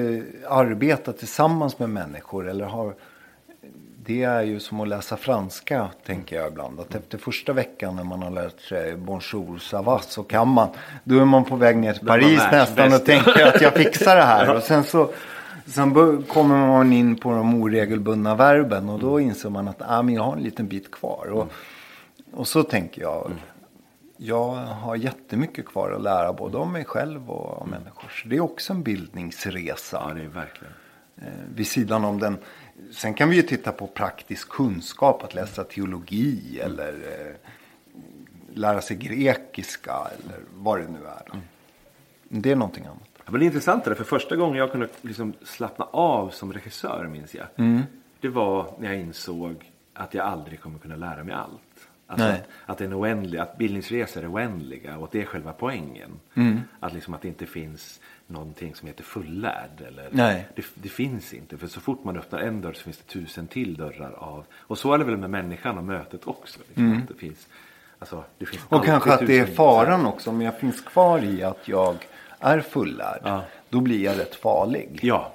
arbeta 0.49 1.13
tillsammans 1.13 1.79
med 1.79 1.89
människor 1.89 2.49
eller 2.49 2.65
ha 2.65 2.93
det 4.05 4.23
är 4.23 4.41
ju 4.41 4.59
som 4.59 4.79
att 4.79 4.87
läsa 4.87 5.17
franska, 5.17 5.89
tänker 6.05 6.35
jag 6.35 6.47
ibland. 6.47 6.79
Att 6.79 6.95
efter 6.95 7.17
första 7.17 7.53
veckan 7.53 7.95
när 7.95 8.03
man 8.03 8.21
har 8.21 8.31
lärt 8.31 8.59
sig 8.61 8.95
bonjour, 8.95 9.57
ça 9.57 9.83
va, 9.83 9.99
så 9.99 10.23
kan 10.23 10.47
man. 10.47 10.69
Då 11.03 11.19
är 11.19 11.25
man 11.25 11.45
på 11.45 11.55
väg 11.55 11.77
ner 11.77 11.93
till 11.93 12.07
Paris 12.07 12.39
nästan 12.51 12.85
och 12.85 12.91
världsbäst. 12.91 13.05
tänker 13.05 13.47
att 13.47 13.61
jag 13.61 13.73
fixar 13.73 14.15
det 14.15 14.21
här. 14.21 14.55
Och 14.55 14.63
sen 14.63 14.83
så 14.83 15.09
sen 15.65 16.23
kommer 16.23 16.67
man 16.67 16.93
in 16.93 17.15
på 17.15 17.31
de 17.31 17.63
oregelbundna 17.63 18.35
verben 18.35 18.89
och 18.89 18.99
då 18.99 19.19
inser 19.19 19.49
man 19.49 19.67
att 19.67 19.81
ah, 19.87 20.01
men 20.01 20.15
jag 20.15 20.23
har 20.23 20.33
en 20.35 20.43
liten 20.43 20.67
bit 20.67 20.91
kvar. 20.91 21.27
Och, 21.31 21.51
och 22.35 22.47
så 22.47 22.63
tänker 22.63 23.01
jag. 23.01 23.31
Jag 24.17 24.47
har 24.55 24.95
jättemycket 24.95 25.65
kvar 25.65 25.91
att 25.91 26.01
lära 26.01 26.33
både 26.33 26.57
om 26.57 26.71
mig 26.71 26.85
själv 26.85 27.31
och 27.31 27.61
om 27.61 27.69
människor. 27.69 28.09
Så 28.09 28.27
det 28.27 28.35
är 28.35 28.41
också 28.41 28.73
en 28.73 28.83
bildningsresa 28.83 30.03
Ja, 30.07 30.13
det 30.13 30.21
är 30.21 30.27
verkligen. 30.27 30.73
eh, 31.21 31.27
vid 31.55 31.67
sidan 31.67 32.05
om 32.05 32.19
den. 32.19 32.37
Sen 32.91 33.13
kan 33.13 33.29
vi 33.29 33.35
ju 33.35 33.41
titta 33.41 33.71
på 33.71 33.87
praktisk 33.87 34.49
kunskap, 34.49 35.23
att 35.23 35.33
läsa 35.33 35.63
teologi 35.63 36.59
eller 36.59 36.93
eh, 36.93 37.35
lära 38.53 38.81
sig 38.81 38.97
grekiska 38.97 39.91
eller 39.91 40.39
vad 40.53 40.79
det 40.79 40.87
nu 40.87 40.99
är. 41.07 41.21
Då. 41.31 41.37
Det 42.29 42.51
är 42.51 42.55
någonting 42.55 42.85
annat. 42.85 42.99
Ja, 43.17 43.31
men 43.31 43.39
det 43.39 43.43
är 43.43 43.47
intressant 43.47 43.83
det 43.83 43.89
där, 43.89 43.95
för 43.95 44.03
första 44.03 44.35
gången 44.35 44.55
jag 44.57 44.71
kunde 44.71 44.87
liksom 45.01 45.33
slappna 45.43 45.85
av 45.85 46.29
som 46.29 46.53
regissör 46.53 47.07
minns 47.11 47.35
jag. 47.35 47.45
Mm. 47.55 47.81
Det 48.21 48.29
var 48.29 48.73
när 48.79 48.87
jag 48.93 48.99
insåg 49.01 49.71
att 49.93 50.13
jag 50.13 50.25
aldrig 50.25 50.61
kommer 50.61 50.79
kunna 50.79 50.95
lära 50.95 51.23
mig 51.23 51.35
allt. 51.35 51.61
Alltså 52.07 52.25
att, 52.25 52.47
att, 52.65 52.77
det 52.77 52.83
är 52.83 52.87
en 52.87 52.93
oändlig, 52.93 53.39
att 53.39 53.57
bildningsresor 53.57 54.23
är 54.23 54.33
oändliga 54.33 54.97
och 54.97 55.03
att 55.03 55.11
det 55.11 55.21
är 55.21 55.25
själva 55.25 55.53
poängen. 55.53 56.19
Mm. 56.33 56.61
Att, 56.79 56.93
liksom 56.93 57.13
att 57.13 57.21
det 57.21 57.27
inte 57.27 57.45
finns 57.45 57.99
någonting 58.27 58.75
som 58.75 58.87
heter 58.87 59.03
fullärd. 59.03 59.81
Eller. 59.87 60.09
Det, 60.55 60.65
det 60.73 60.89
finns 60.89 61.33
inte. 61.33 61.57
För 61.57 61.67
så 61.67 61.79
fort 61.79 62.03
man 62.03 62.17
öppnar 62.17 62.39
en 62.39 62.61
dörr 62.61 62.73
så 62.73 62.83
finns 62.83 62.97
det 62.97 63.03
tusen 63.03 63.47
till 63.47 63.75
dörrar 63.75 64.11
av. 64.11 64.45
Och 64.53 64.77
så 64.77 64.93
är 64.93 64.97
det 64.97 65.03
väl 65.03 65.17
med 65.17 65.29
människan 65.29 65.77
och 65.77 65.83
mötet 65.83 66.27
också. 66.27 66.59
Liksom, 66.67 66.97
att 67.01 67.07
det 67.07 67.13
finns, 67.13 67.47
alltså, 67.99 68.23
det 68.37 68.45
finns 68.45 68.63
Mm. 68.69 68.79
Och 68.79 68.85
kanske 68.85 69.13
att 69.13 69.27
det 69.27 69.39
är 69.39 69.45
faran 69.45 70.05
också. 70.05 70.29
Om 70.29 70.41
jag 70.41 70.59
finns 70.59 70.81
kvar 70.81 71.23
i 71.23 71.43
att 71.43 71.67
jag 71.67 72.07
är 72.39 72.61
fullärd. 72.61 73.21
Ja. 73.23 73.43
Då 73.69 73.79
blir 73.79 74.03
jag 74.03 74.19
rätt 74.19 74.35
farlig. 74.35 74.99
Ja, 75.01 75.33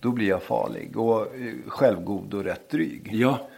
Då 0.00 0.10
blir 0.10 0.28
jag 0.28 0.42
farlig. 0.42 0.96
Och 0.96 1.36
eh, 1.36 1.54
självgod 1.66 2.34
och 2.34 2.44
rätt 2.44 2.70
dryg. 2.70 3.08
Ja. 3.12 3.48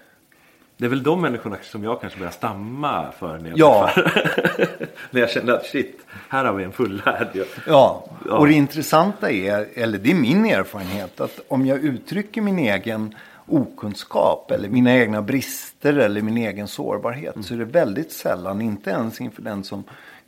Det 0.80 0.84
är 0.84 0.88
väl 0.88 1.02
de 1.02 1.20
människorna 1.20 1.56
som 1.62 1.84
jag 1.84 2.00
kanske 2.00 2.18
börjar 2.18 2.32
stamma 2.32 3.12
för 3.18 3.38
när 3.38 3.50
jag 3.50 3.58
Ja. 3.58 3.90
när 5.10 5.20
jag 5.20 5.30
känner 5.30 5.52
att 5.52 5.66
shit, 5.66 6.00
här 6.28 6.44
har 6.44 6.52
vi 6.54 6.64
en 6.64 6.72
fullärd. 6.72 7.28
Ja, 7.66 8.04
Ja. 8.26 8.38
och 8.38 8.46
det 8.46 8.52
intressanta 8.54 9.30
är, 9.30 9.68
eller 9.74 9.98
det 9.98 10.10
är 10.10 10.14
min 10.14 10.44
erfarenhet, 10.46 11.20
att 11.20 11.40
om 11.48 11.66
jag 11.66 11.78
uttrycker 11.78 12.40
min 12.42 12.58
egen 12.58 13.14
okunskap 13.46 14.50
eller 14.50 14.68
mina 14.68 14.94
egna 14.96 15.22
brister 15.22 15.94
eller 15.96 16.22
min 16.22 16.36
egen 16.36 16.68
sårbarhet 16.68 17.34
så 17.44 17.54
är 17.54 17.58
det 17.58 17.64
väldigt 17.64 18.12
sällan, 18.12 18.60
inte 18.60 18.90
ens 18.90 19.20
inför 19.20 19.42
den 19.42 19.64
som 19.64 19.84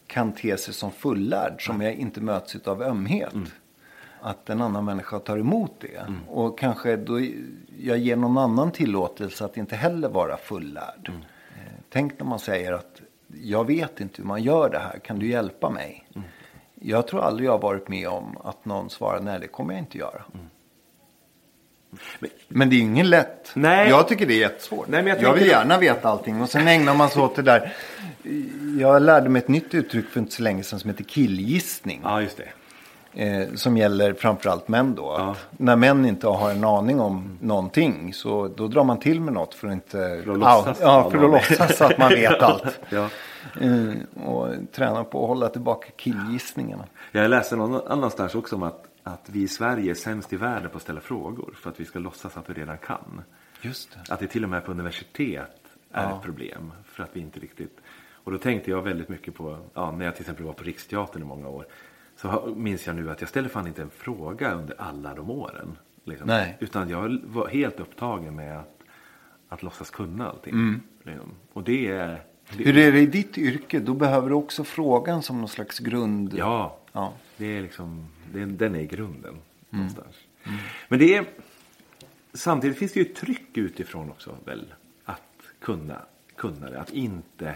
kan 0.07 0.33
te 0.33 0.57
sig 0.57 0.75
som 0.75 0.91
fullärd, 0.91 1.67
som 1.67 1.81
jag 1.81 1.95
inte 1.95 2.21
möts 2.21 2.57
av 2.65 2.83
ömhet. 2.83 3.33
Att 4.23 4.51
en 4.51 4.63
annan 4.63 4.85
människa 4.85 5.19
tar 5.19 5.39
emot 5.39 5.73
det. 5.81 6.07
Och 6.29 6.59
kanske 6.59 6.97
då 6.97 7.21
jag 7.79 7.99
ger 7.99 8.17
någon 8.17 8.39
annan 8.39 8.73
tillåtelse 8.73 9.45
att 9.45 9.57
inte 9.57 9.77
heller 9.77 10.09
vara 10.09 10.37
fullärd. 10.37 11.11
Eh, 11.11 11.73
Tänk 11.89 12.19
när 12.19 12.27
man 12.27 12.39
säger 12.39 12.73
att 12.73 13.01
jag 13.43 13.67
vet 13.67 14.01
inte 14.01 14.23
hur 14.23 14.29
man 14.29 14.43
gör 14.43 14.71
det 14.71 14.79
här, 14.79 14.99
kan 14.99 15.19
du 15.19 15.27
hjälpa 15.27 15.71
mig? 15.71 16.09
Jag 16.75 17.07
tror 17.07 17.21
aldrig 17.21 17.47
jag 17.49 17.53
har 17.53 17.59
varit 17.59 17.89
med 17.89 18.09
om 18.09 18.37
att 18.45 18.65
någon 18.65 18.91
svarar 18.91 19.21
nej 19.21 19.41
det 19.41 19.47
kommer 19.49 19.75
jag 19.75 19.83
inte 19.83 19.99
göra. 19.99 20.23
Men- 22.19 22.31
Men 22.49 22.71
det 22.71 22.75
är 22.77 22.79
ju 22.79 22.83
ingen 22.85 23.11
lätt. 23.11 23.51
Nej. 23.55 23.89
Jag 23.89 24.09
tycker 24.09 24.27
det 24.27 24.35
är 24.35 24.39
jättesvårt. 24.41 24.89
Nej, 24.89 25.05
jag 25.07 25.23
jag, 25.23 25.35
vill 25.35 25.47
gärna 25.47 25.79
veta 25.79 26.09
allting 26.09 26.43
och 26.43 26.49
sen 26.51 26.69
ägnar 26.69 26.95
man 26.95 27.09
sig 27.09 27.23
åt 27.23 27.37
det 27.37 27.43
där. 27.43 27.73
Jag 28.81 29.03
lärde 29.03 29.29
mig 29.29 29.43
ett 29.43 29.49
nytt 29.49 29.75
uttryck 29.75 30.07
för 30.09 30.21
inte 30.21 30.33
så 30.33 30.43
länge 30.43 30.63
sedan 30.63 30.81
som 30.81 30.91
heter 30.91 31.05
killgissning. 31.05 32.01
Ja, 32.05 32.23
just 32.23 32.37
det. 32.37 32.49
Eh, 33.13 33.55
som 33.55 33.77
gäller 33.77 34.15
framförallt 34.15 34.69
män 34.69 34.95
då. 34.95 35.15
Ja. 35.19 35.37
När 35.51 35.77
män 35.77 36.07
inte 36.07 36.27
har 36.27 36.51
en 36.51 36.65
aning 36.65 37.01
om 37.01 37.39
någonting 37.41 38.15
så 38.15 38.49
då 38.49 38.69
drar 38.69 38.85
man 38.85 38.99
till 38.99 39.21
med 39.21 39.35
något 39.35 39.55
för 39.55 39.69
att 39.69 39.73
inte... 39.73 40.23
För 40.25 40.33
att 40.33 40.39
låtsas 40.39 40.79
ja, 40.81 41.11
för 41.11 41.25
att 41.25 41.31
låtsas 41.31 41.81
att 41.81 41.99
man 41.99 42.09
vet 42.09 42.43
allt. 42.43 42.81
Ja. 42.91 43.09
Eh, 43.61 44.25
och 44.27 44.49
träna 44.73 45.05
på 45.05 45.23
att 45.23 45.29
hålla 45.29 45.49
tillbaka 45.49 45.89
killgissningarna. 45.97 46.85
Jag 47.13 47.31
läste 47.31 47.57
någon 47.57 47.81
annanstans 47.87 48.35
också 48.35 48.57
om 48.57 48.63
att, 48.63 48.85
att 49.03 49.23
vi 49.27 49.43
i 49.43 49.49
Sverige 49.49 49.91
är 49.91 49.95
sämst 49.95 50.33
i 50.33 50.37
världen 50.37 50.71
på 50.71 50.77
att 50.77 50.83
ställa 50.83 51.01
frågor. 51.01 51.55
För 51.63 51.71
att 51.71 51.81
vi 51.81 51.85
ska 51.85 51.99
låtsas 51.99 52.37
att 52.37 52.51
vi 52.51 52.55
redan 52.55 52.79
kan. 52.79 53.23
Just 53.63 53.93
det. 53.93 54.13
Att 54.15 54.21
det 54.21 54.27
till 54.27 54.45
och 54.45 54.51
med 54.51 54.65
på 54.65 54.71
universitet 54.71 55.51
är 55.93 56.03
Ja. 56.03 56.17
ett 56.17 56.23
problem. 56.23 56.73
För 56.85 57.03
att 57.03 57.11
vi 57.13 57.21
inte 57.21 57.41
riktigt... 57.41 57.79
Och 58.25 58.33
då 58.33 58.39
tänkte 58.39 58.71
jag 58.71 58.83
väldigt 58.83 59.09
mycket 59.09 59.35
på, 59.35 59.59
ja, 59.75 59.91
när 59.91 60.05
jag 60.05 60.15
till 60.15 60.23
exempel 60.23 60.45
var 60.45 60.53
på 60.53 60.65
Riksteatern 60.65 61.23
i 61.23 61.25
många 61.25 61.49
år. 61.49 61.67
Så 62.21 62.55
minns 62.57 62.87
jag 62.87 62.97
nu 62.97 63.11
att 63.11 63.21
jag 63.21 63.29
ställde 63.31 63.51
fan 63.51 63.67
inte 63.67 63.83
en 63.83 63.91
fråga 63.91 64.53
under 64.53 64.81
alla 64.81 65.15
de 65.15 65.31
åren. 65.31 65.79
Liksom. 66.05 66.27
Nej. 66.27 66.57
Utan 66.61 66.89
jag 66.89 67.19
var 67.25 67.49
helt 67.49 67.81
upptagen 67.81 68.37
med 68.37 68.59
att, 68.59 68.81
att 69.49 69.63
låtsas 69.63 69.91
kunna 69.91 70.29
allting. 70.29 70.81
Liksom. 71.03 71.31
Och 71.53 71.63
det 71.63 71.87
är... 71.89 72.09
Det, 72.09 72.21
Mm. 72.53 72.65
Hur 72.65 72.79
är 72.79 72.93
det 72.93 73.01
i 73.01 73.07
ditt 73.07 73.39
yrke? 73.39 73.81
Då 73.81 73.95
behöver 73.95 74.29
du 74.29 74.35
också 74.35 74.65
frågan 74.65 75.23
som 75.23 75.39
någon 75.39 75.49
slags 75.49 75.79
grund. 75.79 76.35
Ja, 76.35 76.79
Ja. 76.93 77.13
det 77.37 77.47
är 77.47 77.63
liksom, 77.63 78.07
det 78.33 78.45
den 78.45 78.75
är 78.75 78.83
grunden. 78.83 79.31
Mm. 79.31 79.41
Någonstans. 79.71 80.17
Men 80.89 80.99
det 80.99 81.17
är, 81.17 81.25
samtidigt 82.33 82.79
finns 82.79 82.93
det 82.93 83.01
ju 83.01 83.07
ett 83.07 83.17
tryck 83.17 83.57
utifrån 83.57 84.11
också 84.11 84.37
väl. 84.45 84.75
Att 85.05 85.23
kunna, 85.61 86.03
kunna 86.37 86.71
det. 86.71 86.81
Att 86.81 86.91
inte, 86.91 87.55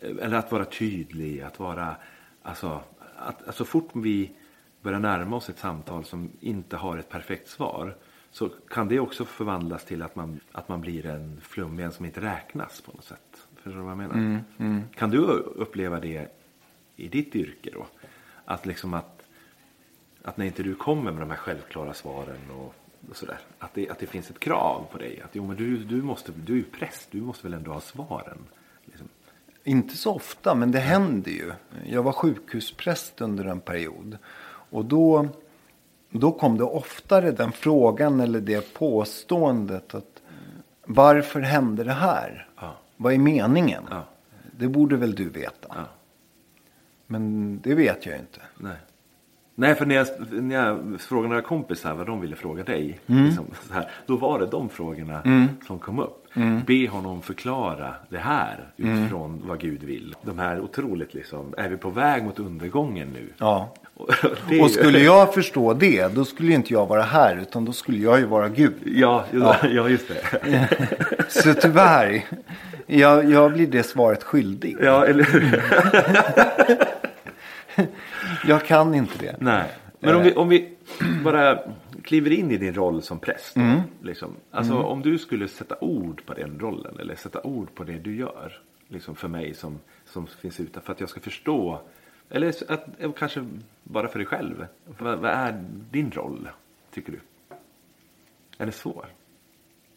eller 0.00 0.36
att 0.36 0.52
vara 0.52 0.64
tydlig. 0.64 1.40
Att 1.40 1.58
vara, 1.58 1.96
alltså, 2.42 2.80
att, 3.22 3.48
att 3.48 3.56
så 3.56 3.64
fort 3.64 3.90
vi 3.94 4.32
börjar 4.82 5.00
närma 5.00 5.36
oss 5.36 5.48
ett 5.48 5.58
samtal 5.58 6.04
som 6.04 6.30
inte 6.40 6.76
har 6.76 6.98
ett 6.98 7.08
perfekt 7.08 7.48
svar. 7.48 7.96
Så 8.30 8.48
kan 8.48 8.88
det 8.88 9.00
också 9.00 9.24
förvandlas 9.24 9.84
till 9.84 10.02
att 10.02 10.16
man, 10.16 10.40
att 10.52 10.68
man 10.68 10.80
blir 10.80 11.06
en 11.06 11.40
flummig 11.40 11.84
en 11.84 11.92
som 11.92 12.04
inte 12.04 12.20
räknas 12.20 12.80
på 12.80 12.92
något 12.92 13.04
sätt. 13.04 13.46
Förstår 13.54 13.70
du 13.70 13.78
vad 13.80 13.90
jag 13.90 13.98
menar? 13.98 14.16
Kan 14.94 15.10
du 15.10 15.18
uppleva 15.18 16.00
det 16.00 16.28
i 16.96 17.08
ditt 17.08 17.36
yrke 17.36 17.70
då? 17.72 17.86
Att 18.44 18.66
liksom 18.66 18.94
att, 18.94 19.22
att 20.22 20.36
när 20.36 20.46
inte 20.46 20.62
du 20.62 20.74
kommer 20.74 21.12
med 21.12 21.22
de 21.22 21.30
här 21.30 21.36
självklara 21.36 21.94
svaren 21.94 22.50
och, 22.50 22.74
och 23.10 23.16
sådär. 23.16 23.38
Att 23.58 23.74
det, 23.74 23.90
att 23.90 23.98
det 23.98 24.06
finns 24.06 24.30
ett 24.30 24.40
krav 24.40 24.86
på 24.92 24.98
dig. 24.98 25.20
Att 25.24 25.30
jo 25.32 25.46
men 25.46 25.56
du, 25.56 25.76
du, 25.76 26.02
måste, 26.02 26.32
du 26.32 26.52
är 26.52 26.56
ju 26.56 26.64
präst, 26.64 27.08
du 27.10 27.20
måste 27.20 27.46
väl 27.46 27.54
ändå 27.54 27.72
ha 27.72 27.80
svaren. 27.80 28.38
Liksom. 29.64 29.78
Inte 29.78 29.96
så 29.96 30.14
ofta, 30.14 30.54
men 30.54 30.70
det 30.70 30.78
händer 30.78 31.30
ju. 31.30 31.52
Jag 31.86 32.02
var 32.02 32.12
sjukhuspräst 32.12 33.20
under 33.20 33.44
en 33.44 33.60
period. 33.60 34.18
Och 34.70 34.84
då, 34.84 35.28
då 36.10 36.32
kom 36.32 36.58
det 36.58 36.64
oftare 36.64 37.30
den 37.30 37.52
frågan 37.52 38.20
eller 38.20 38.40
det 38.40 38.74
påståendet 38.74 39.94
att 39.94 40.22
varför 40.84 41.40
hände 41.40 41.84
det 41.84 41.92
här? 41.92 42.48
Ja. 42.60 42.76
Vad 42.96 43.12
är 43.12 43.18
meningen? 43.18 43.82
Ja. 43.90 44.04
Det 44.58 44.68
borde 44.68 44.96
väl 44.96 45.14
du 45.14 45.28
veta. 45.28 45.68
Ja. 45.68 45.84
Men 47.06 47.60
det 47.60 47.74
vet 47.74 48.06
jag 48.06 48.18
inte. 48.18 48.40
Nej. 48.56 48.76
Nej, 49.54 49.74
för 49.74 49.86
när 49.86 49.94
jag, 49.94 50.06
när 50.42 50.54
jag 50.54 51.00
frågade 51.00 51.28
några 51.28 51.42
kompisar 51.42 51.94
vad 51.94 52.06
de 52.06 52.20
ville 52.20 52.36
fråga 52.36 52.64
dig. 52.64 53.00
Liksom, 53.06 53.46
så 53.68 53.74
här, 53.74 53.90
då 54.06 54.16
var 54.16 54.38
det 54.38 54.46
de 54.46 54.68
frågorna 54.68 55.22
som 55.66 55.78
kom 55.78 55.98
upp. 55.98 56.21
Be 56.66 56.88
honom 56.88 57.22
förklara 57.22 57.94
det 58.08 58.18
här 58.18 58.58
utifrån 58.76 59.42
vad 59.46 59.60
Gud 59.60 59.82
vill. 59.82 60.14
De 60.22 60.38
här 60.38 60.60
otroligt 60.60 61.14
liksom, 61.14 61.54
är 61.58 61.68
vi 61.68 61.76
på 61.76 61.90
väg 61.90 62.24
mot 62.24 62.38
undergången 62.38 63.08
nu? 63.12 63.28
Ja. 63.38 63.74
Och, 64.62 64.70
skulle 64.70 64.98
jag 64.98 65.34
förstå 65.34 65.74
det, 65.74 66.14
då 66.14 66.24
skulle 66.24 66.52
inte 66.52 66.72
jag 66.72 66.86
vara 66.86 67.02
här, 67.02 67.36
utan 67.36 67.64
då 67.64 67.72
skulle 67.72 67.98
jag 67.98 68.18
ju 68.18 68.26
vara 68.26 68.48
Gud. 68.48 68.74
Ja, 68.84 69.24
ja. 69.30 69.56
ja 69.62 69.88
just 69.88 70.08
det. 70.08 70.68
Så 71.28 71.54
tyvärr, 71.54 72.24
jag, 72.86 73.30
jag 73.30 73.52
blir 73.52 73.66
det 73.66 73.82
svaret 73.82 74.22
skyldig. 74.22 74.76
ja, 74.80 75.06
eller 75.06 75.24
hur? 75.24 75.62
Jag 78.46 78.66
kan 78.66 78.94
inte 78.94 79.18
det. 79.18 79.36
Nej. 79.38 79.64
Men 80.00 80.14
om 80.14 80.22
vi, 80.22 80.32
om 80.32 80.48
vi 80.48 80.68
bara 81.24 81.58
kliver 82.02 82.30
in 82.30 82.50
i 82.50 82.56
din 82.56 82.74
roll 82.74 83.02
som 83.02 83.18
präst. 83.18 83.54
Då, 83.54 83.82
liksom. 84.02 84.30
Alltså 84.50 84.74
om 84.82 85.02
du 85.02 85.18
skulle 85.18 85.48
sätta 85.48 85.76
ord 85.80 86.22
på 86.26 86.34
den 86.34 86.58
rollen. 86.60 86.96
Eller 87.00 87.14
sätta 87.14 87.42
ord 87.42 87.74
på 87.74 87.84
det 87.84 87.98
du 87.98 88.16
gör. 88.16 88.60
Liksom 88.88 89.14
för 89.14 89.28
mig 89.28 89.54
som, 89.54 89.78
som 90.04 90.26
finns 90.26 90.60
utanför. 90.60 90.86
För 90.86 90.92
att 90.92 91.00
jag 91.00 91.08
ska 91.08 91.20
förstå. 91.20 91.80
Eller 92.30 92.48
att, 92.72 93.00
eller 93.00 93.12
kanske 93.12 93.46
bara 93.82 94.08
för 94.08 94.18
dig 94.18 94.26
själv. 94.26 94.66
Vad, 94.98 95.18
vad 95.18 95.30
är 95.30 95.64
din 95.90 96.10
roll? 96.10 96.48
Tycker 96.94 97.12
du? 97.12 97.20
Är 98.58 98.66
det 98.66 98.72
svår? 98.72 99.06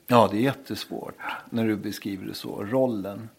Ja, 0.07 0.27
det 0.31 0.37
är 0.37 0.41
jättesvårt 0.41 1.15
när 1.49 1.67
du 1.67 1.75
beskriver 1.75 2.25
det 2.27 2.33
så. 2.33 2.63
Rollen. 2.63 3.29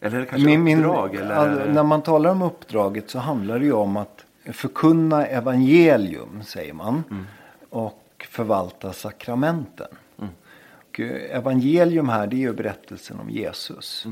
Eller 0.00 0.16
är 0.16 0.20
det 0.20 0.26
kanske 0.26 0.46
Min, 0.48 0.62
min, 0.64 0.78
uppdrag? 0.78 1.14
eller 1.14 1.34
all, 1.34 1.56
det- 1.56 1.72
när 1.72 1.82
man 1.82 2.02
talar 2.02 2.30
om 2.30 2.42
uppdraget 2.42 3.10
så 3.10 3.18
handlar 3.18 3.58
det 3.58 3.64
ju 3.64 3.72
om 3.72 3.96
att 3.96 4.24
förkunna 4.52 5.26
evangelium, 5.26 6.42
säger 6.42 6.72
man. 6.72 7.02
Mm. 7.10 7.24
Och 7.76 8.26
förvalta 8.30 8.92
sakramenten. 8.92 9.88
eh, 11.00 11.36
evangelium 11.36 12.08
här 12.08 12.26
det 12.26 12.36
är 12.36 12.38
ju 12.38 12.52
berättelsen 12.52 13.20
om 13.20 13.30
Jesus. 13.30 14.06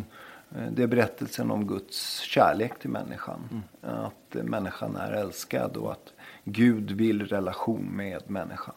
Eh, 0.56 0.66
Det 0.72 0.82
är 0.82 0.86
berättelsen 0.86 1.50
om 1.50 1.66
Guds 1.66 2.20
kärlek 2.20 2.78
till 2.78 2.90
människan. 2.90 3.62
Att 3.82 4.36
eh, 4.36 4.42
människan 4.42 4.96
är 4.96 5.12
älskad 5.12 5.76
och 5.76 5.92
att 5.92 6.12
Gud 6.44 6.90
vill 6.90 7.26
relation 7.26 7.84
med 7.84 8.30
människan. 8.30 8.74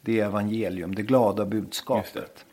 Det 0.00 0.20
är 0.20 0.26
evangelium, 0.26 0.94
det 0.94 1.02
glada 1.02 1.44
budskapet. 1.44 2.44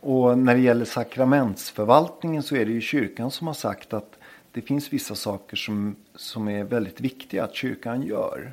Och 0.00 0.38
när 0.38 0.54
det 0.54 0.60
gäller 0.60 0.84
sakramentsförvaltningen 0.84 2.42
så 2.42 2.56
är 2.56 2.66
det 2.66 2.72
ju 2.72 2.80
kyrkan 2.80 3.30
som 3.30 3.46
har 3.46 3.54
sagt 3.54 3.92
att 3.92 4.18
det 4.52 4.62
finns 4.62 4.92
vissa 4.92 5.14
saker 5.14 5.56
som, 5.56 5.96
som 6.14 6.48
är 6.48 6.64
väldigt 6.64 7.00
viktiga 7.00 7.44
att 7.44 7.54
kyrkan 7.54 8.02
gör. 8.02 8.52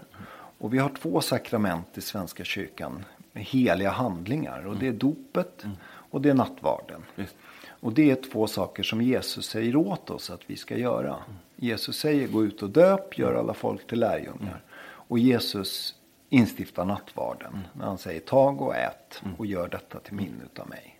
Och 0.63 0.73
vi 0.73 0.77
har 0.77 0.89
två 0.89 1.21
sakrament 1.21 1.97
i 1.97 2.01
Svenska 2.01 2.43
kyrkan 2.43 3.05
heliga 3.33 3.89
handlingar. 3.89 4.67
Och 4.67 4.77
det 4.77 4.87
är 4.87 4.93
dopet 4.93 5.65
och 5.85 6.21
det 6.21 6.29
är 6.29 6.33
nattvarden. 6.33 7.03
Just. 7.15 7.35
Och 7.67 7.93
det 7.93 8.11
är 8.11 8.15
två 8.15 8.47
saker 8.47 8.83
som 8.83 9.01
Jesus 9.01 9.45
säger 9.45 9.75
åt 9.75 10.09
oss 10.09 10.29
att 10.29 10.41
vi 10.47 10.55
ska 10.55 10.77
göra. 10.77 11.15
Jesus 11.55 11.97
säger 11.97 12.27
gå 12.27 12.43
ut 12.43 12.63
och 12.63 12.69
döp, 12.69 13.17
gör 13.17 13.35
alla 13.35 13.53
folk 13.53 13.87
till 13.87 13.99
lärjungar. 13.99 14.63
Och 14.83 15.19
Jesus 15.19 15.95
instiftar 16.29 16.85
nattvarden 16.85 17.59
när 17.73 17.85
han 17.85 17.97
säger 17.97 18.19
tag 18.19 18.61
och 18.61 18.75
ät 18.75 19.21
och 19.37 19.45
gör 19.45 19.67
detta 19.67 19.99
till 19.99 20.13
minne 20.13 20.43
utav 20.43 20.69
mig. 20.69 20.99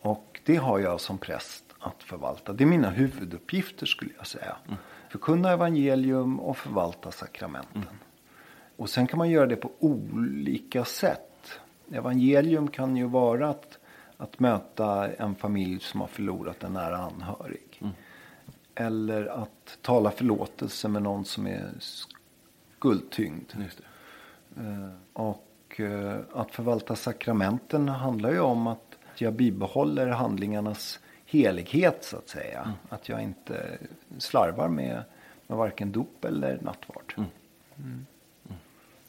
Och 0.00 0.40
det 0.44 0.56
har 0.56 0.78
jag 0.78 1.00
som 1.00 1.18
präst 1.18 1.64
att 1.78 2.02
förvalta. 2.02 2.52
Det 2.52 2.64
är 2.64 2.68
mina 2.68 2.90
huvuduppgifter 2.90 3.86
skulle 3.86 4.10
jag 4.16 4.26
säga. 4.26 4.56
Förkunna 5.08 5.50
evangelium 5.50 6.40
och 6.40 6.56
förvalta 6.56 7.10
sakramenten. 7.12 7.84
Och 8.78 8.90
sen 8.90 9.06
kan 9.06 9.18
man 9.18 9.30
göra 9.30 9.46
det 9.46 9.56
på 9.56 9.70
olika 9.78 10.84
sätt. 10.84 11.60
Evangelium 11.92 12.68
kan 12.68 12.96
ju 12.96 13.04
vara 13.06 13.48
att, 13.48 13.78
att 14.16 14.40
möta 14.40 15.12
en 15.12 15.34
familj 15.34 15.80
som 15.80 16.00
har 16.00 16.08
förlorat 16.08 16.64
en 16.64 16.72
nära 16.72 16.96
anhörig. 16.96 17.82
Eller 18.74 19.26
att 19.26 19.78
tala 19.82 20.10
förlåtelse 20.10 20.88
med 20.88 21.02
någon 21.02 21.24
som 21.24 21.46
är 21.46 21.70
skuldtyngd. 22.78 23.52
Eh, 24.56 24.88
Och 25.12 25.80
eh, 25.80 26.18
att 26.32 26.50
förvalta 26.50 26.96
sakramenten 26.96 27.88
handlar 27.88 28.30
ju 28.32 28.40
om 28.40 28.66
att 28.66 28.98
jag 29.16 29.32
bibehåller 29.32 30.06
handlingarnas 30.06 31.00
helighet 31.24 32.04
så 32.04 32.16
att 32.16 32.28
säga. 32.28 32.72
Att 32.88 33.08
jag 33.08 33.22
inte 33.22 33.78
slarvar 34.18 34.68
med, 34.68 35.02
med 35.46 35.58
varken 35.58 35.92
dop 35.92 36.24
eller 36.24 36.58
nattvard. 36.62 37.14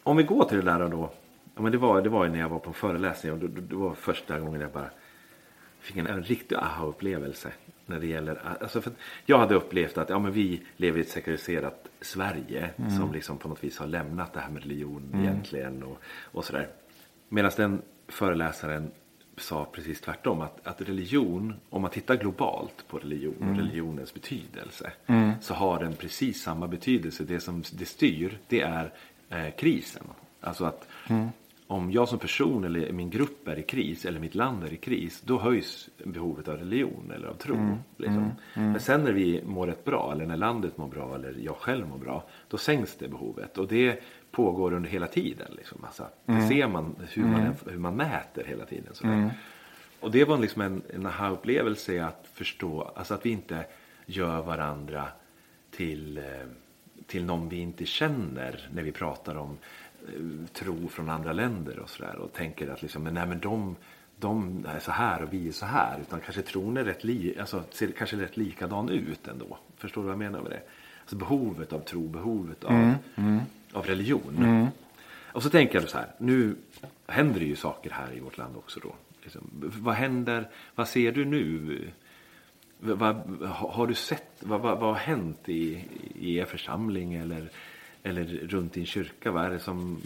Om 0.10 0.18
vi 0.18 0.24
går 0.24 0.44
till 0.44 0.58
det 0.58 0.64
där 0.64 0.90
då. 0.90 1.12
Ja, 1.56 1.62
men 1.62 1.72
det, 1.72 1.78
var, 1.78 2.02
det 2.02 2.10
var 2.10 2.26
ju 2.26 2.32
när 2.32 2.40
jag 2.40 2.50
var 2.50 2.60
på 2.60 2.70
en 2.70 2.74
föreläsning. 2.74 3.32
Och 3.34 3.40
det, 3.40 3.48
det 3.48 3.76
var 3.76 3.94
första 3.94 4.40
gången 4.40 4.62
jag 4.62 4.72
bara 4.72 4.90
fick 5.80 5.98
en, 5.98 6.08
en 6.08 6.24
riktig 6.24 6.56
aha-upplevelse. 6.56 7.52
När 7.86 8.00
det 8.00 8.08
gäller, 8.08 8.58
alltså 8.62 8.82
för 8.82 8.92
jag 9.26 9.38
hade 9.38 9.56
upplevt 9.56 9.98
att 9.98 10.10
ja, 10.10 10.20
men 10.20 10.32
vi 10.32 10.62
lever 10.78 10.98
i 10.98 11.02
ett 11.02 11.10
sekulariserat 11.10 11.88
Sverige. 12.02 12.70
Som 12.98 13.14
liksom 13.14 13.38
på 13.38 13.48
något 13.48 13.64
vis 13.64 13.78
har 13.78 13.88
lämnat 13.88 14.34
det 14.34 14.40
här 14.40 14.50
med 14.50 14.64
religion 14.64 15.12
egentligen. 15.16 15.84
Och, 15.84 16.02
och 16.24 16.46
sådär. 16.46 16.68
Medan 17.30 17.52
den 17.58 17.82
föreläsaren 18.08 18.92
sa 19.38 19.66
precis 19.72 20.02
tvärtom. 20.02 20.42
Att, 20.42 20.68
att 20.68 20.82
religion, 20.82 21.54
om 21.70 21.82
man 21.82 21.92
tittar 21.92 22.16
globalt 22.16 22.88
på 22.88 22.98
religion 22.98 23.50
och 23.50 23.58
religionens 23.58 24.14
betydelse. 24.14 24.92
Så 25.42 25.54
har 25.54 25.80
den 25.80 25.94
precis 25.94 26.42
samma 26.42 26.68
betydelse. 26.68 27.24
Det 27.24 27.40
som 27.40 27.64
det 27.74 27.86
styr 27.86 28.40
det 28.48 28.62
är 28.62 28.94
eh, 29.30 29.50
krisen. 29.58 30.04
Alltså 30.42 30.66
att 30.66 30.88
om 31.68 31.92
jag 31.92 32.10
som 32.10 32.20
person 32.20 32.64
eller 32.64 32.92
min 32.92 33.10
grupp 33.10 33.48
är 33.48 33.60
i 33.60 33.64
kris 33.64 34.06
eller 34.06 34.20
mitt 34.20 34.36
land 34.36 34.64
är 34.64 34.74
i 34.74 34.78
kris. 34.78 35.22
Då 35.26 35.40
höjs 35.40 35.90
behovet 36.04 36.48
av 36.48 36.58
religion 36.58 37.12
eller 37.16 37.28
av 37.28 37.34
tro. 37.34 37.78
Liksom. 37.98 38.32
Men 38.54 38.80
sen 38.80 39.04
när 39.04 39.12
vi 39.12 39.44
mår 39.46 39.68
rätt 39.68 39.86
bra 39.86 40.12
eller 40.12 40.26
när 40.26 40.38
landet 40.38 40.78
mår 40.78 40.88
bra 40.88 41.16
eller 41.16 41.36
jag 41.40 41.56
själv 41.56 41.88
mår 41.88 41.98
bra. 41.98 42.24
Då 42.48 42.58
sänks 42.58 42.96
det 42.96 43.08
behovet. 43.08 43.58
Och 43.58 43.68
det 43.68 44.04
pågår 44.32 44.74
under 44.74 44.90
hela 44.90 45.08
tiden. 45.08 45.48
Liksom. 45.58 45.78
Alltså, 45.84 46.08
det 46.26 46.48
ser 46.48 46.68
man 46.68 46.96
hur, 47.10 47.24
man 47.24 47.56
hur 47.70 47.78
man 47.78 47.96
mäter 47.96 48.44
hela 48.48 48.66
tiden. 48.66 48.94
Sådär. 48.94 49.32
Och 50.00 50.12
det 50.12 50.26
var 50.26 50.38
liksom 50.38 50.62
en, 50.62 50.82
en 50.94 51.06
aha-upplevelse 51.06 52.06
att 52.06 52.28
förstå. 52.34 52.92
Alltså 52.96 53.14
att 53.14 53.26
vi 53.26 53.30
inte 53.30 53.66
gör 54.06 54.42
varandra 54.42 55.08
till, 55.72 56.18
eh, 56.18 56.24
till 57.10 57.26
någon 57.26 57.50
vi 57.50 57.58
inte 57.58 57.86
känner 57.86 58.70
när 58.74 58.84
vi 58.84 58.92
pratar 58.92 59.36
om 59.36 59.58
eh, 60.08 60.48
tro 60.54 60.88
från 60.90 61.10
andra 61.10 61.34
länder 61.34 61.80
och 61.80 61.90
sådär. 61.90 62.16
Och 62.16 62.34
tänker 62.34 62.68
att 62.68 62.82
liksom, 62.82 63.04
men 63.04 63.14
nej 63.14 63.28
men 63.28 63.40
de, 63.40 63.76
de 64.20 64.66
är 64.76 64.80
så 64.80 64.92
här 64.92 65.24
och 65.24 65.34
vi 65.34 65.48
är 65.48 65.52
så 65.52 65.66
här. 65.66 66.00
Utan 66.02 66.20
kanske 66.20 66.42
tron 66.42 66.78
är 66.78 66.84
rätt, 66.84 67.04
li, 67.04 67.40
alltså, 67.40 67.64
ser 67.72 67.92
kanske 67.92 68.18
rätt 68.18 68.38
likadan 68.38 68.90
ut 68.90 69.28
ändå. 69.28 69.58
Förstår 69.78 70.02
du 70.02 70.06
vad 70.06 70.14
jag 70.14 70.20
menar 70.20 70.42
med 70.42 70.52
det? 70.52 70.62
Alltså 71.02 71.16
behovet 71.16 71.74
av 71.74 71.80
tro, 71.80 72.08
behovet 72.08 72.64
av, 72.64 72.94
av 73.74 73.86
religion. 73.86 74.68
Och 75.32 75.44
så 75.44 75.50
tänker 75.50 75.80
jag 75.80 75.90
så 75.90 75.98
här, 75.98 76.08
nu 76.18 76.56
händer 77.08 77.40
det 77.40 77.46
ju 77.46 77.56
saker 77.56 77.92
här 77.92 78.14
i 78.14 78.20
vårt 78.20 78.38
land 78.38 78.56
också 78.58 78.80
då. 78.80 78.96
Liksom, 79.24 79.42
vad 79.80 79.96
händer, 79.96 80.50
vad 80.76 80.88
ser 80.88 81.12
du 81.12 81.26
nu? 81.26 81.90
Vad, 82.80 83.16
har 83.42 83.88
du 83.88 83.94
sett, 83.94 84.32
vad, 84.40 84.62
vad, 84.62 84.80
vad 84.80 84.90
har 84.90 85.00
hänt 85.00 85.50
i, 85.50 85.86
i 86.16 86.38
er 86.38 86.46
församling 86.46 87.14
eller, 87.14 87.50
eller 88.04 88.24
runt 88.26 88.74
din 88.74 88.86
kyrka? 88.86 89.32
Vad 89.32 89.46
är 89.46 89.50
det 89.50 89.60
som, 89.60 90.02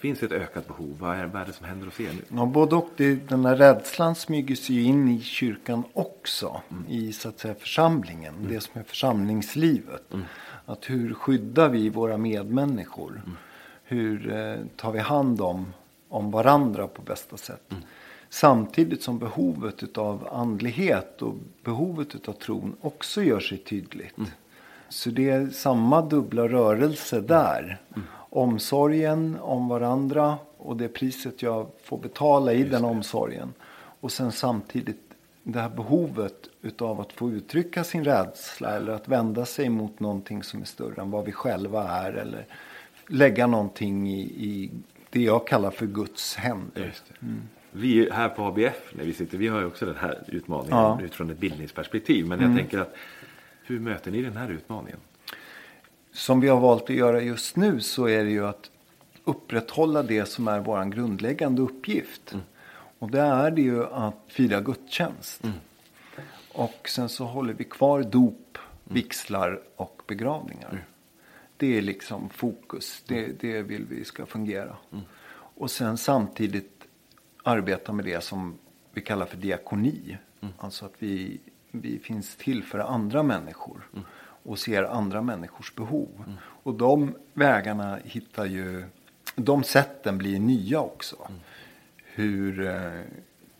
finns 0.00 0.22
ett 0.22 0.32
ökat 0.32 0.68
behov? 0.68 0.96
Vad 1.00 1.16
är, 1.16 1.26
vad 1.26 1.42
är 1.42 1.46
det 1.46 1.52
som 1.52 1.66
händer 1.66 1.86
hos 1.86 2.00
er 2.00 2.12
nu? 2.12 2.36
Ja, 2.36 2.46
både 2.46 2.76
och. 2.76 2.90
Det, 2.96 3.28
den 3.28 3.44
här 3.44 3.56
rädslan 3.56 4.14
smyger 4.14 4.54
sig 4.54 4.76
ju 4.76 4.82
in 4.82 5.08
i 5.08 5.20
kyrkan 5.20 5.82
också. 5.92 6.60
I 6.88 7.12
så 7.12 7.28
att 7.28 7.38
säga 7.38 7.54
församlingen. 7.54 8.34
Det 8.48 8.60
som 8.60 8.80
är 8.80 8.84
församlingslivet. 8.84 10.14
Att 10.66 10.90
hur 10.90 11.14
skyddar 11.14 11.68
vi 11.68 11.88
våra 11.88 12.16
medmänniskor? 12.16 13.22
Hur 13.84 14.32
eh, 14.32 14.56
tar 14.76 14.92
vi 14.92 14.98
hand 14.98 15.40
om, 15.40 15.72
om 16.08 16.30
varandra 16.30 16.86
på 16.86 17.02
bästa 17.02 17.36
sätt? 17.36 17.74
Samtidigt 18.30 19.02
som 19.02 19.18
behovet 19.18 19.98
av 19.98 20.28
andlighet 20.32 21.22
och 21.22 21.34
behovet 21.64 22.28
av 22.28 22.32
tron 22.32 22.76
också 22.80 23.22
gör 23.22 23.40
sig 23.40 23.58
tydligt. 23.58 24.16
Så 24.88 25.10
det 25.10 25.30
är 25.30 25.46
samma 25.46 26.02
dubbla 26.02 26.48
rörelse 26.48 27.20
där. 27.20 27.80
Omsorgen 28.30 29.38
om 29.40 29.68
varandra 29.68 30.38
och 30.58 30.76
det 30.76 30.88
priset 30.88 31.42
jag 31.42 31.66
får 31.84 31.98
betala 31.98 32.52
i 32.52 32.64
den 32.64 32.84
omsorgen. 32.84 33.52
Och 34.00 34.12
sen 34.12 34.32
samtidigt 34.32 35.00
det 35.42 35.60
här 35.60 35.68
behovet 35.68 36.48
utav 36.62 37.00
att 37.00 37.12
få 37.12 37.30
uttrycka 37.30 37.84
sin 37.84 38.04
rädsla 38.04 38.76
eller 38.76 38.92
att 38.92 39.08
vända 39.08 39.44
sig 39.44 39.68
mot 39.68 40.00
någonting 40.00 40.42
som 40.42 40.60
är 40.60 40.64
större 40.64 41.02
än 41.02 41.10
vad 41.10 41.24
vi 41.24 41.32
själva 41.32 41.88
är. 41.88 42.12
Eller 42.12 42.46
lägga 43.08 43.46
någonting 43.46 44.10
i, 44.10 44.20
i 44.20 44.70
det 45.10 45.22
jag 45.22 45.46
kallar 45.46 45.70
för 45.70 45.86
Guds 45.86 46.36
händer. 46.36 46.86
Just 46.86 47.04
det. 47.08 47.26
Vi 47.76 48.08
här 48.12 48.28
på 48.28 48.42
ABF, 48.44 48.92
när 48.92 49.04
vi 49.04 49.12
sitter, 49.12 49.38
vi 49.38 49.48
har 49.48 49.60
ju 49.60 49.66
också 49.66 49.86
den 49.86 49.96
här 49.96 50.22
utmaningen 50.28 50.76
Ja. 50.78 50.98
utifrån 51.02 51.30
ett 51.30 51.38
bildningsperspektiv. 51.38 52.26
Men 52.26 52.40
jag 52.40 52.56
tänker 52.56 52.78
att 52.78 52.94
hur 53.62 53.80
möter 53.80 54.10
ni 54.10 54.22
den 54.22 54.36
här 54.36 54.50
utmaningen? 54.50 54.98
Som 56.12 56.40
vi 56.40 56.48
har 56.48 56.60
valt 56.60 56.82
att 56.82 56.96
göra 56.96 57.22
just 57.22 57.56
nu 57.56 57.80
så 57.80 58.08
är 58.08 58.24
det 58.24 58.30
ju 58.30 58.46
att 58.46 58.70
upprätthålla 59.24 60.02
det 60.02 60.26
som 60.26 60.48
är 60.48 60.60
vår 60.60 60.84
grundläggande 60.84 61.62
uppgift. 61.62 62.34
Och 62.98 63.10
det 63.10 63.20
är 63.20 63.50
det 63.50 63.62
ju 63.62 63.84
att 63.84 64.24
fira 64.28 64.60
gudstjänst. 64.60 65.42
Och 66.52 66.88
sen 66.88 67.08
så 67.08 67.24
håller 67.24 67.54
vi 67.54 67.64
kvar 67.64 68.02
dop, 68.02 68.58
vigslar 68.84 69.60
och 69.76 70.02
begravningar. 70.06 70.84
Det 71.56 71.78
är 71.78 71.82
liksom 71.82 72.28
fokus. 72.28 73.02
Det, 73.06 73.40
det 73.40 73.62
vill 73.62 73.84
vi 73.90 74.04
ska 74.04 74.26
fungera. 74.26 74.76
Och 75.34 75.70
sen 75.70 75.96
samtidigt 75.96 76.75
arbeta 77.46 77.92
med 77.92 78.04
det 78.04 78.20
som 78.20 78.58
vi 78.92 79.00
kallar 79.00 79.26
för 79.26 79.36
diakoni. 79.36 80.18
Alltså 80.58 80.84
att 80.86 80.94
vi, 80.98 81.40
vi 81.70 81.98
finns 81.98 82.36
till 82.36 82.64
för 82.64 82.78
andra 82.78 83.22
människor. 83.22 83.88
Och 84.42 84.58
ser 84.58 84.82
andra 84.82 85.22
människors 85.22 85.74
behov. 85.74 86.08
Och 86.62 86.74
de 86.74 87.14
vägarna 87.32 87.98
hittar 88.04 88.44
ju, 88.44 88.84
de 89.36 89.64
sätten 89.64 90.18
blir 90.18 90.40
nya 90.40 90.80
också. 90.80 91.16
Hur 92.04 92.66
eh, 92.66 93.00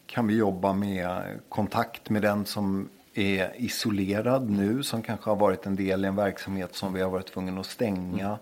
kan 0.07 0.27
vi 0.27 0.37
jobba 0.37 0.73
med 0.73 1.41
kontakt 1.49 2.11
med 2.11 2.23
den 2.23 2.45
som 2.45 2.89
är 3.15 3.53
isolerad 3.57 4.51
nu. 4.51 4.83
Som 4.83 5.03
kanske 5.03 5.31
har 5.31 5.37
varit 5.37 5.67
en 5.67 5.77
del 5.77 6.05
i 6.05 6.09
en 6.09 6.17
verksamhet 6.17 6.75
som 6.75 6.93
vi 6.93 7.01
har 7.01 7.11
varit 7.11 7.27
tvungna 7.27 7.61
att 7.61 7.67
stänga. 7.67 8.39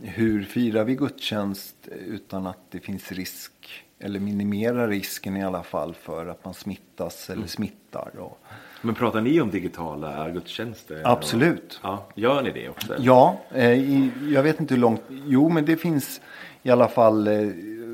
Hur 0.00 0.44
firar 0.44 0.84
vi 0.84 0.94
gudstjänst 0.94 1.88
utan 1.88 2.46
att 2.46 2.70
det 2.70 2.80
finns 2.80 3.12
risk 3.12 3.84
eller 4.00 4.20
minimera 4.20 4.86
risken 4.86 5.36
i 5.36 5.44
alla 5.44 5.62
fall 5.62 5.94
för 5.94 6.26
att 6.26 6.44
man 6.44 6.54
smittas 6.54 7.30
eller 7.30 7.46
smittar. 7.46 8.10
Och, 8.18 8.38
Men 8.82 8.94
pratar 8.94 9.20
ni 9.20 9.40
om 9.40 9.50
digitala 9.50 10.30
gudstjänster? 10.30 11.02
Absolut. 11.04 11.80
Ja, 11.82 12.06
gör 12.14 12.42
ni 12.42 12.50
det 12.50 12.68
också? 12.68 12.94
Ja, 12.98 13.40
eh, 13.50 13.72
i, 13.72 14.10
jag 14.34 14.42
vet 14.42 14.60
inte 14.60 14.74
hur 14.74 14.80
långt. 14.80 15.02
Jo, 15.08 15.48
men 15.48 15.64
det 15.64 15.76
finns 15.76 16.20
i 16.62 16.70
alla 16.70 16.88
fall 16.88 17.26
eh, 17.26 17.48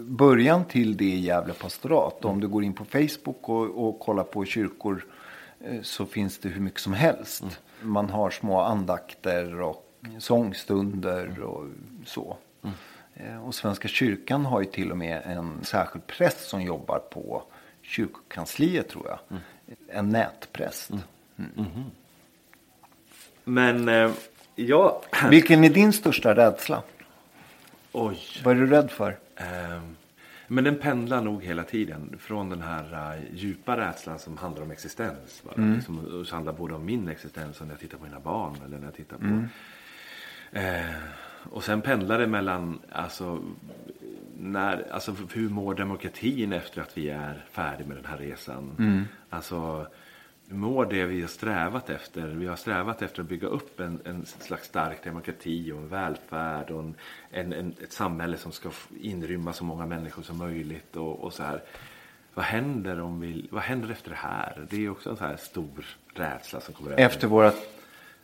början 0.05 0.65
till 0.65 0.97
det 0.97 1.05
i 1.05 1.21
Gävle 1.21 1.53
pastorat. 1.53 2.25
Om 2.25 2.41
du 2.41 2.49
går 2.49 2.65
in 2.65 2.73
på 2.73 2.85
Facebook 2.85 3.49
och, 3.49 3.89
och 3.89 4.01
kollar 4.01 4.25
på 4.25 4.45
kyrkor 4.45 5.07
eh, 5.61 5.83
så 5.83 6.07
finns 6.07 6.39
det 6.39 6.49
hur 6.49 6.61
mycket 6.61 6.81
som 6.81 6.93
helst. 6.93 7.43
Mm. 7.43 7.93
Man 7.93 8.11
har 8.11 8.31
små 8.31 8.61
andakter 8.61 9.61
och 9.61 9.91
sångstunder 10.19 11.43
och 11.43 11.65
så. 12.05 12.37
Mm. 12.63 12.75
Eh, 13.15 13.47
Och 13.47 13.55
Svenska 13.55 13.89
kyrkan 13.89 14.45
har 14.45 14.61
ju 14.61 14.67
till 14.67 14.91
och 14.91 14.99
med 14.99 15.23
en 15.25 15.65
särskild 15.65 16.07
präst 16.07 16.49
som 16.49 16.63
jobbar 16.63 16.99
på 16.99 17.43
kyrkokansliet 17.83 18.89
tror 18.89 19.07
jag. 19.09 19.19
Mm. 19.31 19.43
En 19.89 20.09
nätpräst. 20.09 20.91
Men 23.45 23.89
eh, 23.89 24.11
jag... 24.55 25.01
Vilken 25.31 25.65
är 25.65 25.69
din 25.71 25.93
största 25.93 26.35
rädsla? 26.37 26.83
Oj. 27.93 28.19
Vad 28.45 28.57
är 28.57 28.61
du 28.61 28.67
rädd 28.67 28.91
för? 28.91 29.17
Ehm, 29.37 29.97
Men 30.47 30.65
den 30.65 30.79
pendlar 30.79 31.21
nog 31.23 31.43
hela 31.45 31.65
tiden. 31.65 32.17
Från 32.21 32.51
den 32.51 32.63
här 32.63 33.15
eh, 33.17 33.23
djupa 33.35 33.77
rädslan 33.77 34.19
som 34.19 34.37
handlar 34.37 34.63
om 34.63 34.71
existens. 34.71 35.43
Bara, 35.45 35.75
liksom, 35.75 35.99
och 35.99 36.27
som 36.27 36.35
handlar 36.35 36.53
både 36.53 36.75
om 36.75 36.85
min 36.85 37.09
existens 37.09 37.61
och 37.61 37.67
när 37.67 37.75
jag 37.75 37.81
tittar 37.81 37.99
på 37.99 38.05
mina 38.05 38.21
barn. 38.21 38.57
Eller 38.67 38.79
när 38.79 38.85
jag 38.85 38.95
tittar 38.95 39.17
på... 39.17 39.45
Eh, 40.59 40.85
och 41.51 41.65
sen 41.65 41.83
pendlar 41.83 42.19
det 42.19 42.27
mellan 42.27 42.81
alltså, 42.93 43.43
när, 44.39 44.93
alltså, 44.93 45.15
hur 45.33 45.49
mår 45.49 45.75
demokratin 45.75 46.53
efter 46.53 46.83
att 46.83 46.99
vi 46.99 47.09
är 47.09 47.45
färdiga 47.51 47.89
med 47.89 47.97
den 47.97 48.07
här 48.07 48.19
resan? 48.19 48.75
Alltså, 49.31 49.87
hur 50.49 50.57
mår 50.57 50.87
det 50.87 51.05
vi 51.05 51.21
har 51.21 51.29
strävat 51.29 51.91
efter? 51.91 52.27
Vi 52.27 52.47
har 52.47 52.57
strävat 52.57 53.03
efter 53.03 53.23
att 53.23 53.29
bygga 53.29 53.49
upp 53.49 53.81
en, 53.81 54.01
en 54.05 54.27
slags 54.27 54.67
stark 54.69 55.05
demokrati 55.05 55.73
och 55.73 55.79
en 55.79 55.89
välfärd 55.89 56.71
och 56.71 56.81
en, 56.81 56.95
en, 57.31 57.53
en, 57.53 57.75
ett 57.83 57.93
samhälle 57.93 58.37
som 58.37 58.53
ska 58.53 58.71
inrymma 59.01 59.53
så 59.53 59.65
många 59.65 59.87
människor 59.87 60.23
som 60.23 60.39
möjligt. 60.39 60.97
Och, 60.97 61.25
och 61.25 61.33
så 61.33 61.43
här. 61.43 61.63
Vad 62.35 62.45
händer, 62.45 63.01
om 63.01 63.21
vi, 63.21 63.49
vad 63.51 63.63
händer 63.63 63.91
efter 63.91 64.11
det 64.11 64.17
här? 64.17 64.67
Det 64.71 64.85
är 64.85 64.91
också 64.91 65.11
en 65.11 65.17
så 65.17 65.25
här 65.25 65.37
stor 65.37 65.85
rädsla 66.15 66.61
som 66.61 66.75
kommer 66.75 66.91
över. 66.91 67.03
Efter, 67.03 67.29
våra, 67.29 67.53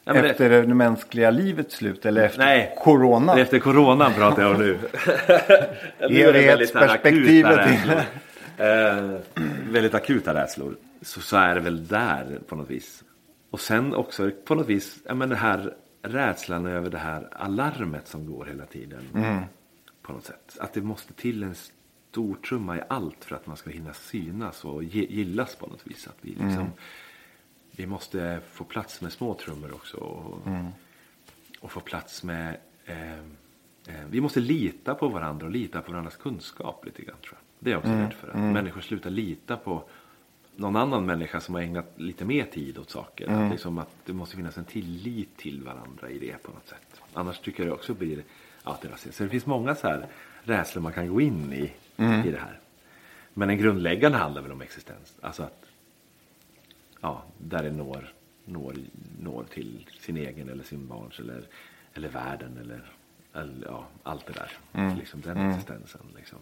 Ja, 0.04 0.14
men 0.14 0.22
det- 0.22 0.30
efter 0.30 0.50
det 0.50 0.74
mänskliga 0.74 1.30
livets 1.30 1.74
slut 1.76 2.06
eller 2.06 2.22
efter 2.24 2.38
Nej. 2.38 2.74
corona? 2.78 3.38
Efter 3.38 3.58
coronan 3.58 4.12
pratar 4.14 4.42
jag 4.42 4.50
om 4.54 4.60
nu. 4.60 4.78
Nu 6.10 6.20
är 6.20 6.32
det 6.32 6.46
väldigt 6.46 6.76
akuta 6.76 7.56
rädslor. 7.56 8.00
eh, 8.56 9.20
väldigt 9.70 9.94
akuta 9.94 10.34
rädslor. 10.34 10.76
Så, 11.02 11.20
så 11.20 11.36
är 11.36 11.54
det 11.54 11.60
väl 11.60 11.86
där 11.86 12.38
på 12.48 12.56
något 12.56 12.70
vis. 12.70 13.04
Och 13.50 13.60
sen 13.60 13.94
också 13.94 14.30
på 14.44 14.54
något 14.54 14.68
vis, 14.68 14.98
ja 15.06 15.14
men 15.14 15.28
det 15.28 15.36
här 15.36 15.74
rädslan 16.02 16.66
över 16.66 16.90
det 16.90 16.98
här 16.98 17.28
alarmet 17.32 18.08
som 18.08 18.26
går 18.26 18.44
hela 18.44 18.64
tiden. 18.66 19.00
På 20.02 20.12
något 20.12 20.24
sätt. 20.24 20.56
Att 20.60 20.72
det 20.72 20.80
måste 20.80 21.12
till 21.12 21.42
en 21.42 21.54
stor 22.10 22.34
trumma 22.34 22.76
i 22.76 22.80
allt 22.88 23.24
för 23.24 23.36
att 23.36 23.46
man 23.46 23.56
ska 23.56 23.70
hinna 23.70 23.92
synas 23.92 24.64
och 24.64 24.84
gillas 24.84 25.56
på 25.56 25.66
något 25.66 25.80
vis. 25.86 26.06
Att 26.06 26.16
vi 26.20 26.30
liksom, 26.30 26.72
vi 27.80 27.86
måste 27.86 28.40
få 28.52 28.64
plats 28.64 29.00
med 29.00 29.12
små 29.12 29.34
trummor 29.34 29.74
också. 29.74 29.96
Och, 29.96 30.38
och 31.60 31.72
få 31.72 31.80
plats 31.80 32.22
med... 32.22 32.56
Eh, 32.84 33.18
eh, 33.86 34.04
vi 34.10 34.20
måste 34.20 34.40
lita 34.40 34.94
på 34.94 35.08
varandra 35.08 35.46
och 35.46 35.52
lita 35.52 35.82
på 35.82 35.92
varandras 35.92 36.16
kunskap 36.16 36.84
lite 36.84 37.02
grann 37.02 37.16
tror 37.24 37.34
jag. 37.34 37.40
Det 37.58 37.70
är 37.70 37.72
jag 37.72 37.78
också 37.78 37.92
rädd 37.92 38.12
för. 38.12 38.28
Att 38.28 38.52
människor 38.52 38.80
slutar 38.80 39.10
lita 39.10 39.56
på 39.56 39.84
någon 40.56 40.76
annan 40.76 41.06
människa 41.06 41.40
som 41.40 41.54
har 41.54 41.62
ägnat 41.62 41.92
lite 41.96 42.24
mer 42.24 42.44
tid 42.44 42.78
åt 42.78 42.90
saker. 42.90 43.28
Att, 43.28 43.50
liksom 43.50 43.78
att 43.78 43.90
det 44.04 44.12
måste 44.12 44.36
finnas 44.36 44.58
en 44.58 44.64
tillit 44.64 45.36
till 45.36 45.62
varandra 45.62 46.10
i 46.10 46.18
det 46.18 46.42
på 46.42 46.52
något 46.52 46.68
sätt. 46.68 47.00
Annars 47.12 47.38
tycker 47.38 47.62
jag 47.62 47.70
det 47.70 47.74
också 47.74 47.94
blir 47.94 48.22
rasism. 48.64 49.12
Så 49.12 49.22
det 49.22 49.28
finns 49.28 49.46
många 49.46 49.74
så 49.74 49.86
här 49.88 50.06
rädslor 50.42 50.82
man 50.82 50.92
kan 50.92 51.08
gå 51.08 51.20
in 51.20 51.52
i, 51.52 51.72
i 51.96 52.30
det 52.30 52.40
här. 52.40 52.58
Men 53.34 53.50
en 53.50 53.58
grundläggande 53.58 54.18
handlar 54.18 54.42
väl 54.42 54.52
om 54.52 54.60
existens. 54.60 55.14
Alltså 55.20 55.42
att 55.42 55.69
ja, 57.00 57.22
där 57.38 57.62
det 57.62 57.70
når, 57.70 58.12
når, 58.44 58.74
når 59.20 59.44
till 59.44 59.88
sin 60.00 60.16
egen 60.16 60.48
eller 60.48 60.64
sin 60.64 60.86
barns 60.86 61.18
eller, 61.18 61.42
eller 61.94 62.08
världen 62.08 62.58
eller, 62.60 62.92
eller 63.34 63.66
ja, 63.66 63.86
allt 64.02 64.26
det 64.26 64.32
där. 64.32 64.96
Liksom 64.96 65.20
den 65.20 65.50
existensen. 65.50 66.00
Liksom. 66.16 66.38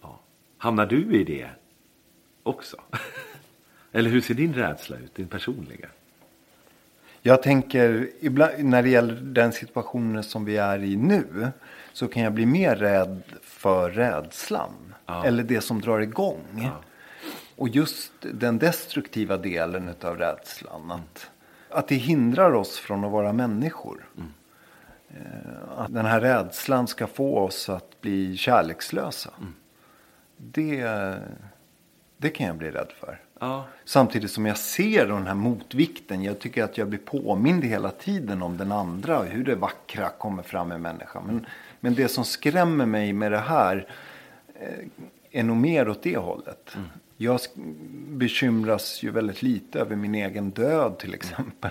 Ja. 0.00 0.20
Hamnar 0.58 0.86
du 0.86 1.20
i 1.20 1.24
det 1.24 1.48
också? 2.42 2.76
eller 3.92 4.10
hur 4.10 4.20
ser 4.20 4.34
din 4.34 4.54
rädsla 4.54 4.96
ut, 4.96 5.14
din 5.14 5.28
personliga? 5.28 5.88
Jag 7.24 7.42
tänker, 7.42 8.10
ibland, 8.20 8.64
när 8.64 8.82
det 8.82 8.88
gäller 8.88 9.14
den 9.14 9.52
situationen 9.52 10.22
som 10.22 10.44
vi 10.44 10.56
är 10.56 10.82
i 10.82 10.96
nu. 10.96 11.50
Så 11.92 12.08
kan 12.08 12.22
jag 12.22 12.32
bli 12.32 12.46
mer 12.46 12.76
rädd 12.76 13.22
för 13.42 13.90
rädslan. 13.90 14.94
Ja. 15.06 15.24
Eller 15.24 15.42
det 15.42 15.60
som 15.60 15.80
drar 15.80 16.00
igång. 16.00 16.40
Ja. 16.56 16.82
Och 17.56 17.68
just 17.68 18.12
den 18.20 18.58
destruktiva 18.58 19.36
delen 19.36 19.94
av 20.02 20.18
rädslan. 20.18 20.90
Att, 20.90 21.30
att 21.68 21.88
det 21.88 21.94
hindrar 21.94 22.52
oss 22.52 22.78
från 22.78 23.04
att 23.04 23.12
vara 23.12 23.32
människor. 23.32 24.08
Eh, 25.08 25.78
Att 25.78 25.94
den 25.94 26.06
här 26.06 26.20
rädslan 26.20 26.86
ska 26.88 27.06
få 27.06 27.38
oss 27.38 27.68
att 27.68 28.00
bli 28.00 28.36
kärlekslösa. 28.36 29.30
Det, 30.36 30.84
det 32.16 32.28
kan 32.30 32.46
jag 32.46 32.56
bli 32.56 32.70
rädd 32.70 32.92
för. 33.00 33.20
Ja, 33.40 33.64
Samtidigt 33.84 34.30
som 34.30 34.46
jag 34.46 34.58
ser 34.58 35.06
den 35.06 35.26
här 35.26 35.34
motvikten. 35.34 36.22
Jag 36.22 36.38
tycker 36.38 36.64
att 36.64 36.78
jag 36.78 36.88
blir 36.88 36.98
påmind 36.98 37.64
hela 37.64 37.90
tiden 37.90 38.42
om 38.42 38.56
den 38.56 38.72
andra. 38.72 39.18
Och 39.18 39.26
hur 39.26 39.44
det 39.44 39.54
vackra 39.54 40.08
kommer 40.08 40.42
fram 40.42 40.72
i 40.72 40.78
människan. 40.78 41.22
Men, 41.26 41.46
men 41.80 41.94
det 41.94 42.08
som 42.08 42.24
skrämmer 42.24 42.86
mig 42.86 43.12
med 43.12 43.32
det 43.32 43.38
här. 43.38 43.88
Eh, 44.60 44.86
är 45.34 45.42
nog 45.42 45.56
mer 45.56 45.88
åt 45.88 46.02
det 46.02 46.16
hållet. 46.16 46.76
Jag 47.22 47.40
bekymras 48.08 49.02
ju 49.02 49.10
väldigt 49.10 49.42
lite 49.42 49.80
över 49.80 49.96
min 49.96 50.14
egen 50.14 50.50
död 50.50 50.98
till 50.98 51.14
exempel. 51.14 51.70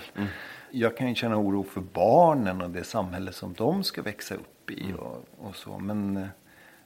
Jag 0.72 0.98
kan 0.98 1.10
ju 1.10 1.16
känna 1.16 1.38
oro 1.38 1.64
för 1.64 1.82
barnen 1.82 2.62
och 2.62 2.70
det 2.70 2.84
samhälle 2.84 3.32
som 3.32 3.54
de 3.54 3.84
ska 3.84 4.02
växa 4.02 4.36
upp 4.36 4.72
i. 4.72 4.94
Och, 4.94 5.26
och 5.38 5.56
så. 5.56 5.80
Men, 5.80 6.28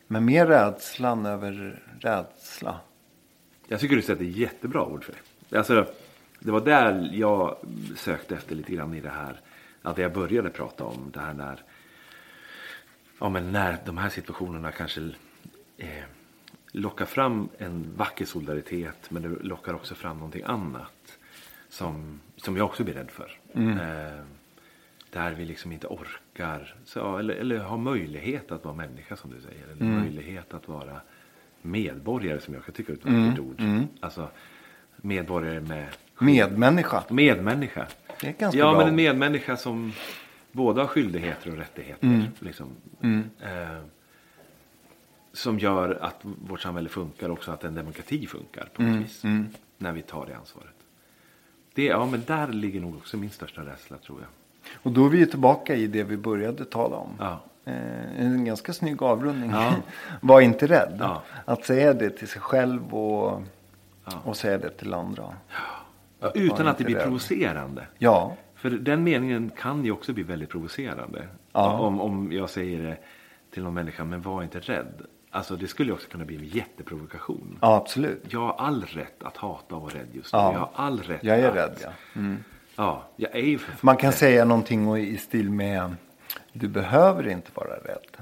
men 0.07 0.25
mer 0.25 0.45
rädslan 0.45 1.25
över 1.25 1.83
rädsla. 1.99 2.79
Jag 3.67 3.79
tycker 3.79 3.95
du 3.95 4.01
sätter 4.01 4.23
jättebra 4.23 4.85
ord 4.85 5.03
för 5.03 5.13
det. 5.49 5.57
Alltså, 5.57 5.87
det 6.39 6.51
var 6.51 6.61
där 6.61 7.09
jag 7.13 7.57
sökte 7.95 8.35
efter 8.35 8.55
lite 8.55 8.73
grann 8.75 8.93
i 8.93 9.01
det 9.01 9.09
här. 9.09 9.39
Att 9.81 9.97
jag 9.97 10.13
började 10.13 10.49
prata 10.49 10.83
om 10.83 11.11
det 11.13 11.19
här 11.19 11.33
när, 11.33 11.63
ja, 13.19 13.29
men 13.29 13.51
när 13.51 13.77
de 13.85 13.97
här 13.97 14.09
situationerna 14.09 14.71
kanske 14.71 15.01
eh, 15.77 16.03
lockar 16.75 17.05
fram 17.05 17.49
en 17.57 17.93
vacker 17.95 18.25
solidaritet. 18.25 19.11
Men 19.11 19.21
det 19.21 19.29
lockar 19.29 19.73
också 19.73 19.95
fram 19.95 20.17
någonting 20.17 20.43
annat. 20.45 21.19
Som, 21.69 22.19
som 22.35 22.57
jag 22.57 22.65
också 22.65 22.83
blir 22.83 22.93
rädd 22.93 23.11
för. 23.11 23.39
Eh, 23.53 24.25
där 25.09 25.31
vi 25.31 25.45
liksom 25.45 25.71
inte 25.71 25.87
orkar. 25.87 26.75
Så, 26.85 27.17
eller, 27.17 27.33
eller 27.33 27.57
har 27.57 27.77
möjlighet 27.77 28.51
att 28.51 28.65
vara 28.65 28.75
människa 28.75 29.15
som 29.15 29.31
du 29.31 29.41
säger. 29.41 29.67
Eller 29.67 29.85
möjlighet 29.85 30.53
att 30.53 30.67
vara 30.67 31.01
medborgare 31.61 32.39
som 32.39 32.53
jag 32.53 32.65
kan 32.65 32.73
tycka 32.73 32.91
är 32.91 32.97
ett 32.97 33.05
vackert 33.05 33.39
ord. 33.39 33.61
Alltså 33.99 34.29
medborgare 34.97 35.61
med 35.61 35.87
Medmänniska. 36.19 37.03
medmänniska. 37.09 37.87
Det 38.21 38.27
är 38.27 38.33
ganska 38.33 38.59
ja, 38.59 38.71
bra 38.71 38.77
men 38.79 38.87
en 38.87 38.95
medmänniska 38.95 39.57
som 39.57 39.91
både 40.51 40.81
har 40.81 40.87
skyldigheter 40.87 41.51
och 41.51 41.57
rättigheter. 41.57 42.31
Liksom. 42.39 42.69
Eh, 43.41 43.79
som 45.35 45.59
gör 45.59 45.97
att 46.01 46.15
vårt 46.21 46.61
samhälle 46.61 46.89
funkar 46.89 47.29
också 47.29 47.51
att 47.51 47.63
en 47.63 47.75
demokrati 47.75 48.27
funkar 48.27 48.69
på 48.73 48.81
något 48.81 49.01
vis. 49.01 49.23
När 49.77 49.91
vi 49.91 50.01
tar 50.01 50.25
det 50.25 50.37
ansvaret. 50.37 50.69
Det, 51.73 51.85
ja, 51.85 52.05
men 52.05 52.23
där 52.27 52.47
ligger 52.47 52.81
nog 52.81 52.95
också 52.95 53.17
min 53.17 53.29
största 53.29 53.61
rädsla 53.61 53.97
tror 53.97 54.19
jag. 54.21 54.29
Och 54.75 54.91
då 54.91 55.05
är 55.05 55.09
vi 55.09 55.17
ju 55.17 55.25
tillbaka 55.25 55.75
i 55.75 55.87
det 55.87 56.03
vi 56.03 56.17
började 56.17 56.65
tala 56.65 56.95
om. 56.95 57.09
Ja. 57.19 57.39
Eh, 57.65 58.21
en 58.21 58.45
ganska 58.45 58.73
snygg 58.73 59.03
avrundning. 59.03 59.51
Ja. 59.51 59.75
Var 60.21 60.41
inte 60.41 60.67
rädd. 60.67 60.97
Ja. 60.99 61.23
Att 61.45 61.65
säga 61.65 61.93
det 61.93 62.09
till 62.09 62.27
sig 62.27 62.41
själv 62.41 62.93
och, 62.93 63.41
och 64.23 64.37
säga 64.37 64.57
det 64.57 64.69
till 64.69 64.93
andra. 64.93 65.23
Att 66.19 66.35
Utan 66.35 66.67
att 66.67 66.77
det 66.77 66.83
blir 66.83 66.95
rädd. 66.95 67.03
provocerande. 67.03 67.87
Ja, 67.97 68.35
För 68.55 68.69
den 68.69 69.03
meningen 69.03 69.51
kan 69.57 69.85
ju 69.85 69.91
också 69.91 70.13
bli 70.13 70.23
väldigt 70.23 70.49
provocerande. 70.49 71.27
Om, 71.51 72.01
om 72.01 72.31
jag 72.31 72.49
säger 72.49 72.83
det 72.83 72.97
till 73.51 73.63
någon 73.63 73.73
människa, 73.73 74.03
men 74.03 74.21
var 74.21 74.43
inte 74.43 74.59
rädd. 74.59 75.05
Alltså 75.35 75.55
det 75.55 75.67
skulle 75.67 75.93
också 75.93 76.09
kunna 76.09 76.25
bli 76.25 76.35
en 76.35 76.45
jätteprovokation. 76.45 77.57
ja 77.61 77.75
absolut. 77.75 78.23
Jag 78.29 78.39
har 78.39 78.55
all 78.57 78.83
rätt 78.85 79.23
att 79.23 79.37
hata 79.37 79.75
och 79.75 79.81
vara 79.81 79.93
rädd 79.93 80.07
just 80.13 80.33
nu. 80.33 80.39
Ja. 80.39 80.51
Jag 80.53 80.59
har 80.59 80.69
all 80.75 80.99
rätt 80.99 81.23
Jag 81.23 81.39
är 81.39 81.49
att... 81.49 81.55
rädd 81.55 81.77
ja. 81.83 82.21
Ja, 82.75 83.03
jag 83.15 83.35
är 83.35 83.39
ju 83.45 83.57
för 83.57 83.73
Man 83.81 83.97
kan 83.97 84.11
säga 84.13 84.45
någonting 84.45 84.97
i 84.97 85.17
stil 85.17 85.49
med 85.49 85.95
Du 86.53 86.67
behöver 86.67 87.27
inte 87.27 87.51
vara 87.53 87.67
rädd. 87.75 88.17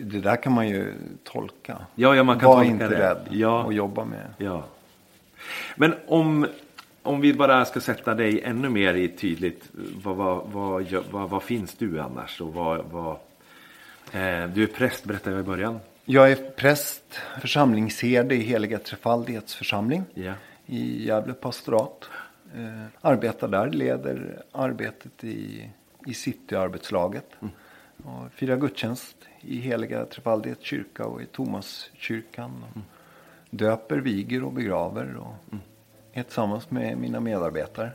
Det 0.00 0.20
där 0.20 0.36
kan 0.36 0.52
man 0.52 0.68
ju 0.68 0.94
tolka. 1.24 1.78
Ja, 1.94 2.16
ja, 2.16 2.22
man 2.22 2.38
kan 2.38 2.48
Var 2.48 2.56
tolka 2.56 2.70
inte 2.70 2.88
det. 2.88 2.98
rädd 2.98 3.28
Ja. 3.30 3.62
och 3.64 3.72
jobba 3.72 4.04
med. 4.04 4.34
Ja. 4.38 4.64
Men 5.76 5.94
om, 6.06 6.46
om 7.02 7.20
vi 7.20 7.34
bara 7.34 7.64
ska 7.64 7.80
sätta 7.80 8.14
dig 8.14 8.42
ännu 8.42 8.68
mer 8.68 8.94
i 8.94 9.08
tydligt. 9.08 9.68
Vad, 10.02 10.16
vad, 10.16 10.46
vad, 10.52 11.04
vad, 11.10 11.30
vad 11.30 11.42
finns 11.42 11.74
du 11.74 12.00
annars? 12.00 12.40
Och 12.40 12.54
vad, 12.54 12.84
vad, 12.90 13.12
eh, 14.12 14.46
du 14.54 14.62
är 14.62 14.66
präst 14.74 15.04
berättade 15.04 15.36
jag 15.36 15.44
i 15.44 15.46
början. 15.46 15.80
Jag 16.04 16.32
är 16.32 16.36
präst, 16.56 17.02
församlingsherde 17.40 18.34
i 18.34 18.40
Heliga 18.40 18.78
Trefaldighets 18.78 19.54
församling 19.54 20.04
Ja. 20.14 20.32
i 20.66 21.06
Gävle 21.06 21.32
pastorat. 21.34 22.04
Eh, 22.54 22.84
arbetar 23.00 23.48
där, 23.48 23.70
leder 23.70 24.42
arbetet 24.52 25.24
i, 25.24 25.68
i 26.06 26.14
cityarbetslaget. 26.14 27.26
Och 28.04 28.32
firar 28.32 28.56
gudstjänst 28.56 29.16
i 29.40 29.60
Heliga 29.60 30.04
Trefaldighets 30.04 30.64
kyrka 30.64 31.04
och 31.04 31.22
i 31.22 31.26
Thomaskyrkan. 31.26 32.64
Och 32.74 32.80
Döper, 33.50 33.98
viger 33.98 34.44
och 34.44 34.52
begraver. 34.52 35.16
Och 35.16 35.34
är 36.12 36.22
tillsammans 36.22 36.70
med 36.70 36.98
mina 36.98 37.20
medarbetare. 37.20 37.90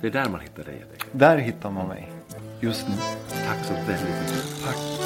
Det 0.00 0.06
är 0.06 0.10
där 0.10 0.28
man 0.28 0.40
hittar 0.40 0.64
dig. 0.64 0.84
Där 1.12 1.38
hittar 1.38 1.70
man 1.70 1.88
mig 1.88 2.12
just 2.60 2.88
nu. 2.88 2.94
Tack 3.46 3.64
så 3.64 3.72
väldigt 3.72 4.04
mycket. 4.04 4.64
Tack. 4.64 4.97